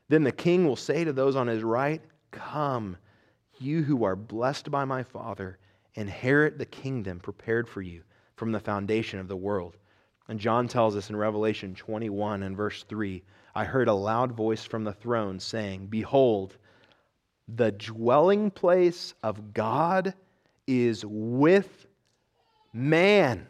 Then 0.09 0.25
the 0.25 0.33
king 0.33 0.67
will 0.67 0.77
say 0.77 1.05
to 1.05 1.13
those 1.13 1.37
on 1.37 1.47
his 1.47 1.63
right, 1.63 2.03
Come, 2.31 2.97
you 3.59 3.83
who 3.83 4.05
are 4.05 4.17
blessed 4.17 4.71
by 4.71 4.85
my 4.85 5.03
Father, 5.03 5.59
inherit 5.95 6.59
the 6.59 6.67
kingdom 6.67 7.21
prepared 7.21 7.69
for 7.69 7.81
you 7.81 8.03
from 8.37 8.53
the 8.53 8.61
foundation 8.61 9.21
of 9.21 9.29
the 9.29 9.37
world. 9.37 9.77
And 10.29 10.41
John 10.41 10.69
tells 10.69 10.97
us 10.97 11.11
in 11.11 11.17
Revelation 11.17 11.75
21 11.75 12.43
and 12.43 12.57
verse 12.57 12.83
3 12.89 13.23
I 13.55 13.65
heard 13.65 13.89
a 13.89 13.95
loud 13.95 14.33
voice 14.33 14.65
from 14.65 14.85
the 14.85 14.93
throne 14.93 15.39
saying, 15.39 15.87
Behold, 15.87 16.57
the 17.47 17.71
dwelling 17.71 18.51
place 18.51 19.15
of 19.23 19.55
God 19.55 20.15
is 20.67 21.05
with 21.07 21.87
man. 22.73 23.47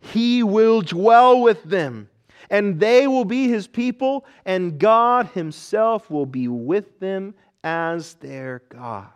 He 0.00 0.42
will 0.42 0.80
dwell 0.80 1.40
with 1.40 1.62
them, 1.62 2.10
and 2.50 2.80
they 2.80 3.06
will 3.06 3.24
be 3.24 3.48
his 3.48 3.68
people, 3.68 4.26
and 4.44 4.78
God 4.78 5.28
himself 5.28 6.10
will 6.10 6.26
be 6.26 6.48
with 6.48 6.98
them 6.98 7.34
as 7.62 8.14
their 8.14 8.62
God. 8.68 9.08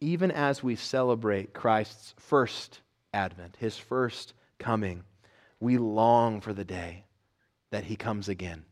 Even 0.00 0.30
as 0.30 0.62
we 0.62 0.76
celebrate 0.76 1.52
Christ's 1.52 2.14
first 2.18 2.80
advent, 3.12 3.56
his 3.58 3.76
first 3.76 4.32
coming, 4.58 5.04
we 5.60 5.78
long 5.78 6.40
for 6.40 6.52
the 6.52 6.64
day 6.64 7.04
that 7.70 7.84
he 7.84 7.96
comes 7.96 8.28
again 8.28 8.64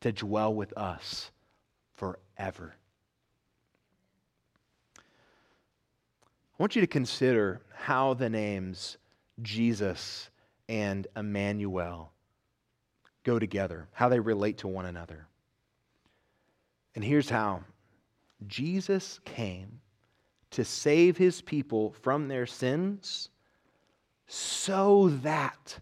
to 0.00 0.12
dwell 0.12 0.54
with 0.54 0.76
us 0.76 1.30
forever. 1.94 2.74
I 4.98 6.62
want 6.62 6.74
you 6.74 6.80
to 6.80 6.86
consider 6.86 7.60
how 7.74 8.14
the 8.14 8.28
names 8.28 8.98
Jesus 9.42 10.30
and 10.68 11.06
Emmanuel 11.16 12.12
go 13.24 13.38
together, 13.38 13.88
how 13.92 14.08
they 14.08 14.20
relate 14.20 14.58
to 14.58 14.68
one 14.68 14.86
another. 14.86 15.26
And 16.94 17.04
here's 17.04 17.30
how 17.30 17.64
Jesus 18.46 19.20
came 19.24 19.80
to 20.50 20.64
save 20.64 21.16
his 21.16 21.40
people 21.40 21.92
from 22.02 22.28
their 22.28 22.46
sins 22.46 23.28
so 24.26 25.08
that 25.22 25.78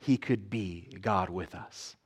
he 0.00 0.16
could 0.16 0.50
be 0.50 0.88
God 1.00 1.30
with 1.30 1.54
us. 1.54 1.96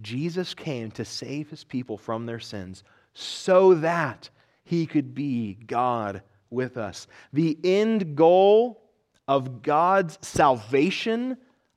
Jesus 0.00 0.54
came 0.54 0.90
to 0.92 1.04
save 1.04 1.50
his 1.50 1.64
people 1.64 1.96
from 1.96 2.26
their 2.26 2.40
sins 2.40 2.82
so 3.14 3.74
that 3.74 4.28
he 4.64 4.86
could 4.86 5.14
be 5.14 5.54
God 5.54 6.22
with 6.50 6.76
us. 6.76 7.06
The 7.32 7.56
end 7.62 8.16
goal 8.16 8.82
of 9.28 9.62
God's 9.62 10.18
salvation 10.20 11.36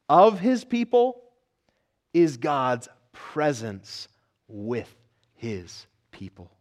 of 0.10 0.40
his 0.40 0.64
people 0.64 1.22
is 2.14 2.38
God's 2.38 2.90
presence 3.12 4.08
with 4.48 4.94
his 5.36 5.86
people. 6.12 6.52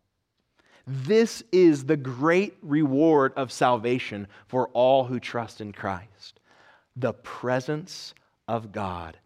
This 0.86 1.42
is 1.50 1.84
the 1.84 1.96
great 1.96 2.56
reward 2.62 3.32
of 3.34 3.50
salvation 3.50 4.28
for 4.46 4.68
all 4.68 5.04
who 5.04 5.18
trust 5.18 5.60
in 5.60 5.72
Christ 5.72 6.40
the 6.96 7.12
presence 7.12 8.14
of 8.48 8.72
God 8.72 9.16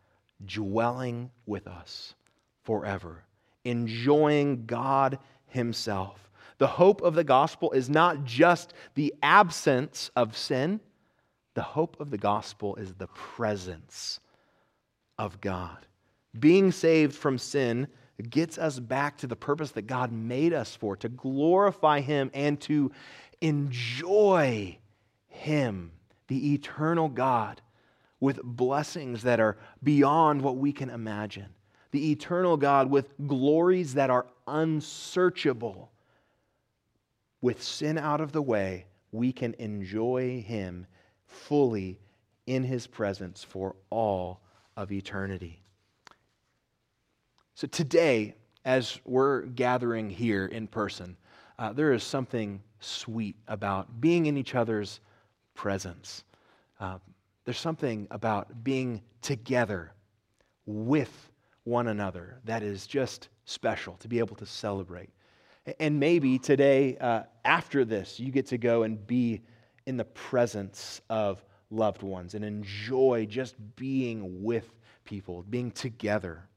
dwelling 0.44 1.30
with 1.46 1.66
us 1.66 2.14
forever, 2.62 3.24
enjoying 3.64 4.66
God 4.66 5.18
Himself. 5.46 6.30
The 6.58 6.66
hope 6.66 7.02
of 7.02 7.14
the 7.14 7.24
gospel 7.24 7.72
is 7.72 7.88
not 7.88 8.24
just 8.24 8.74
the 8.94 9.14
absence 9.22 10.10
of 10.14 10.36
sin, 10.36 10.80
the 11.54 11.62
hope 11.62 11.98
of 12.00 12.10
the 12.10 12.18
gospel 12.18 12.76
is 12.76 12.94
the 12.94 13.08
presence 13.08 14.20
of 15.18 15.40
God. 15.40 15.86
Being 16.38 16.70
saved 16.70 17.14
from 17.14 17.38
sin 17.38 17.88
gets 18.28 18.58
us 18.58 18.78
back 18.78 19.16
to 19.18 19.26
the 19.26 19.36
purpose 19.36 19.72
that 19.72 19.86
God 19.86 20.12
made 20.12 20.52
us 20.52 20.76
for 20.76 20.96
to 20.96 21.08
glorify 21.08 22.00
Him 22.00 22.30
and 22.34 22.60
to 22.62 22.92
enjoy 23.40 24.78
Him, 25.28 25.92
the 26.28 26.54
eternal 26.54 27.08
God 27.08 27.60
with 28.20 28.42
blessings 28.42 29.22
that 29.22 29.40
are 29.40 29.56
beyond 29.82 30.42
what 30.42 30.56
we 30.56 30.72
can 30.72 30.90
imagine. 30.90 31.48
The 31.90 32.12
eternal 32.12 32.56
God 32.56 32.90
with 32.90 33.14
glories 33.26 33.94
that 33.94 34.10
are 34.10 34.26
unsearchable. 34.46 35.90
With 37.40 37.62
sin 37.62 37.98
out 37.98 38.20
of 38.20 38.32
the 38.32 38.42
way, 38.42 38.86
we 39.10 39.32
can 39.32 39.54
enjoy 39.54 40.42
Him 40.42 40.86
fully 41.26 41.98
in 42.46 42.62
His 42.62 42.86
presence 42.86 43.42
for 43.42 43.74
all 43.88 44.40
of 44.76 44.92
eternity. 44.92 45.62
So 47.54 47.66
today, 47.66 48.34
as 48.64 49.00
we're 49.04 49.42
gathering 49.42 50.10
here 50.10 50.46
in 50.46 50.66
person, 50.66 51.16
uh, 51.58 51.72
there 51.72 51.92
is 51.92 52.02
something 52.02 52.62
sweet 52.80 53.36
about 53.48 54.00
being 54.00 54.26
in 54.26 54.36
each 54.36 54.54
other's 54.54 55.00
presence. 55.54 56.24
Uh, 56.78 56.98
there's 57.44 57.58
something 57.58 58.06
about 58.10 58.62
being 58.62 59.02
together 59.22 59.92
with 60.66 61.30
one 61.64 61.88
another 61.88 62.40
that 62.44 62.62
is 62.62 62.86
just 62.86 63.28
special 63.44 63.94
to 63.96 64.08
be 64.08 64.18
able 64.18 64.36
to 64.36 64.46
celebrate. 64.46 65.10
And 65.78 66.00
maybe 66.00 66.38
today, 66.38 66.96
uh, 66.98 67.24
after 67.44 67.84
this, 67.84 68.18
you 68.18 68.32
get 68.32 68.46
to 68.46 68.58
go 68.58 68.82
and 68.82 69.06
be 69.06 69.42
in 69.86 69.96
the 69.96 70.04
presence 70.04 71.00
of 71.10 71.44
loved 71.70 72.02
ones 72.02 72.34
and 72.34 72.44
enjoy 72.44 73.26
just 73.28 73.54
being 73.76 74.42
with 74.42 74.74
people, 75.04 75.44
being 75.48 75.70
together. 75.70 76.48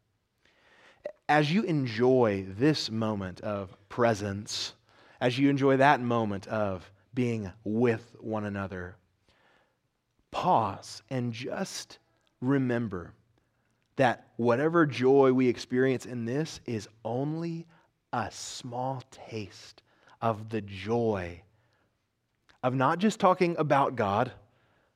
As 1.29 1.51
you 1.51 1.63
enjoy 1.63 2.45
this 2.49 2.89
moment 2.89 3.41
of 3.41 3.75
presence, 3.89 4.73
as 5.21 5.37
you 5.37 5.49
enjoy 5.49 5.77
that 5.77 6.01
moment 6.01 6.47
of 6.47 6.89
being 7.13 7.51
with 7.63 8.15
one 8.19 8.45
another, 8.45 8.95
pause 10.33 11.01
and 11.09 11.31
just 11.31 11.99
remember 12.41 13.13
that 13.95 14.27
whatever 14.37 14.85
joy 14.85 15.31
we 15.31 15.47
experience 15.47 16.05
in 16.05 16.25
this 16.25 16.59
is 16.65 16.89
only 17.05 17.65
a 18.11 18.29
small 18.31 19.01
taste 19.11 19.81
of 20.21 20.49
the 20.49 20.61
joy 20.61 21.41
of 22.63 22.73
not 22.73 22.97
just 22.97 23.19
talking 23.19 23.55
about 23.59 23.95
God, 23.95 24.31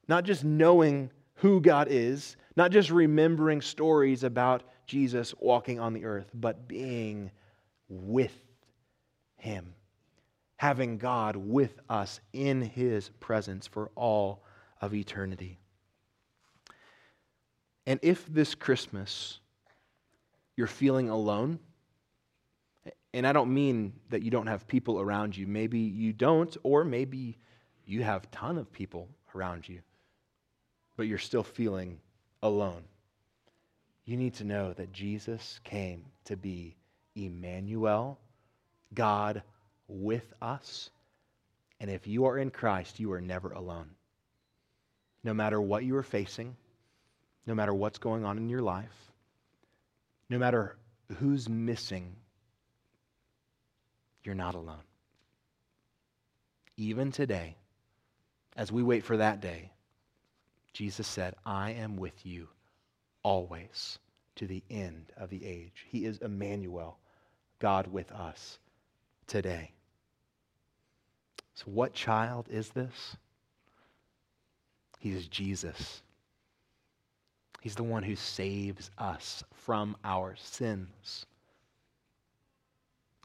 not 0.08 0.24
just 0.24 0.44
knowing 0.44 1.12
who 1.36 1.62
God 1.62 1.88
is, 1.90 2.38
not 2.56 2.72
just 2.72 2.90
remembering 2.90 3.62
stories 3.62 4.24
about 4.24 4.64
Jesus 4.88 5.36
walking 5.40 5.80
on 5.80 5.94
the 5.94 6.06
earth, 6.06 6.32
but 6.34 6.68
being 6.68 7.30
with 7.90 8.34
Him, 9.36 9.74
having 10.56 10.98
God 10.98 11.36
with 11.36 11.80
us 11.90 12.22
in 12.34 12.62
His 12.62 13.10
presence 13.20 13.68
for 13.68 13.92
all 13.96 14.44
of 14.82 14.94
eternity. 14.94 15.58
And 17.86 18.00
if 18.04 18.26
this 18.28 18.56
Christmas 18.56 19.40
you're 20.58 20.68
feeling 20.68 21.10
alone, 21.10 21.60
and 23.14 23.26
I 23.26 23.32
don't 23.32 23.54
mean 23.54 23.94
that 24.10 24.24
you 24.24 24.32
don't 24.32 24.48
have 24.48 24.68
people 24.68 25.00
around 25.00 25.38
you. 25.38 25.48
Maybe 25.48 25.80
you 25.80 26.12
don't, 26.12 26.58
or 26.64 26.84
maybe 26.84 27.38
you 27.86 28.04
have 28.04 28.24
a 28.24 28.28
ton 28.28 28.58
of 28.58 28.72
people 28.74 29.08
around 29.34 29.70
you, 29.70 29.80
but 30.98 31.08
you're 31.08 31.20
still 31.20 31.44
feeling 31.44 32.00
alone. 32.44 32.84
You 34.06 34.18
need 34.18 34.34
to 34.36 34.44
know 34.44 34.74
that 34.74 34.92
Jesus 34.92 35.60
came 35.64 36.06
to 36.26 36.36
be 36.36 36.76
Emmanuel, 37.16 38.20
God 38.94 39.44
with 39.88 40.34
us. 40.42 40.90
And 41.80 41.92
if 41.92 42.08
you 42.08 42.26
are 42.26 42.40
in 42.40 42.50
Christ, 42.50 43.00
you 43.00 43.12
are 43.12 43.22
never 43.22 43.52
alone. 43.52 43.90
No 45.24 45.34
matter 45.34 45.60
what 45.60 45.84
you 45.84 45.96
are 45.98 46.04
facing, 46.04 46.56
no 47.46 47.56
matter 47.56 47.74
what's 47.74 47.98
going 47.98 48.26
on 48.26 48.38
in 48.38 48.50
your 48.50 48.62
life, 48.62 49.12
no 50.30 50.38
matter 50.38 50.78
who's 51.18 51.48
missing, 51.48 52.16
you're 54.24 54.36
not 54.36 54.56
alone. 54.56 54.84
Even 56.76 57.12
today, 57.12 57.56
as 58.56 58.72
we 58.72 58.84
wait 58.84 59.04
for 59.04 59.18
that 59.18 59.40
day, 59.40 59.72
Jesus 60.74 61.08
said, 61.08 61.34
I 61.46 61.72
am 61.72 61.96
with 61.96 62.26
you 62.26 62.50
always 63.24 64.00
to 64.36 64.46
the 64.46 64.64
end 64.70 65.12
of 65.18 65.30
the 65.30 65.46
age. 65.46 65.86
He 65.90 66.06
is 66.06 66.20
Emmanuel, 66.20 67.00
God 67.60 67.88
with 67.88 68.12
us 68.12 68.60
today. 69.26 69.72
So, 71.56 71.66
what 71.66 71.94
child 71.94 72.48
is 72.52 72.70
this? 72.70 73.18
He 75.00 75.12
is 75.12 75.28
Jesus. 75.28 76.02
He's 77.62 77.76
the 77.76 77.84
one 77.84 78.04
who 78.04 78.16
saves 78.16 78.92
us 78.98 79.44
from 79.54 79.96
our 80.04 80.36
sins. 80.38 81.26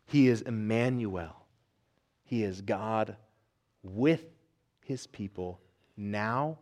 He 0.07 0.29
is 0.29 0.43
Emmanuel. 0.43 1.47
He 2.25 2.43
is 2.43 2.61
God 2.61 3.17
with 3.83 4.25
his 4.81 5.07
people 5.07 5.61
now 5.97 6.59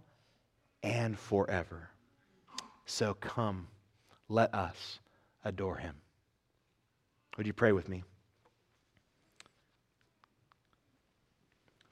and 0.83 1.19
forever. 1.19 1.91
So 2.87 3.15
come, 3.15 3.69
let 4.29 4.55
us 4.55 5.01
adore 5.45 5.77
him. 5.77 5.95
Would 7.37 7.47
you 7.47 7.53
pray 7.53 7.73
with 7.73 7.89
me? 7.89 8.05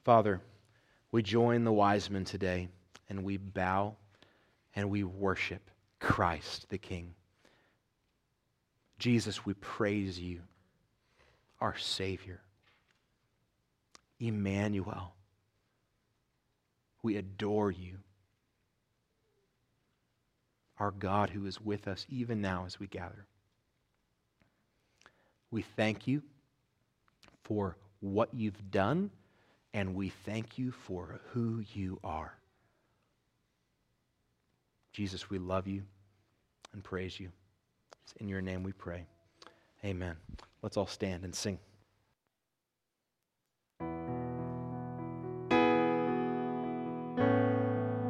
Father, 0.03 0.41
we 1.11 1.23
join 1.23 1.63
the 1.63 1.73
wise 1.73 2.09
men 2.09 2.25
today 2.25 2.69
and 3.09 3.23
we 3.23 3.37
bow 3.37 3.95
and 4.75 4.89
we 4.89 5.03
worship 5.03 5.69
Christ 5.99 6.69
the 6.69 6.77
King. 6.77 7.13
Jesus, 8.99 9.45
we 9.45 9.53
praise 9.55 10.19
you, 10.19 10.41
our 11.59 11.77
Savior. 11.77 12.41
Emmanuel, 14.19 15.13
we 17.01 17.15
adore 17.15 17.71
you. 17.71 17.95
Our 20.77 20.91
God 20.91 21.29
who 21.29 21.45
is 21.45 21.59
with 21.59 21.87
us 21.87 22.05
even 22.09 22.41
now 22.41 22.65
as 22.65 22.79
we 22.79 22.87
gather. 22.87 23.25
We 25.51 25.61
thank 25.61 26.07
you 26.07 26.21
for 27.43 27.75
what 28.01 28.29
you've 28.33 28.71
done, 28.71 29.09
and 29.73 29.95
we 29.95 30.09
thank 30.09 30.57
you 30.57 30.71
for 30.71 31.19
who 31.31 31.63
you 31.73 31.99
are. 32.03 32.38
Jesus, 34.91 35.29
we 35.29 35.37
love 35.37 35.67
you 35.67 35.83
and 36.73 36.83
praise 36.83 37.19
you. 37.19 37.29
It's 38.03 38.13
in 38.19 38.27
your 38.27 38.41
name 38.41 38.63
we 38.63 38.71
pray. 38.71 39.05
Amen. 39.85 40.15
Let's 40.61 40.77
all 40.77 40.87
stand 40.87 41.23
and 41.23 41.33
sing. 41.33 41.59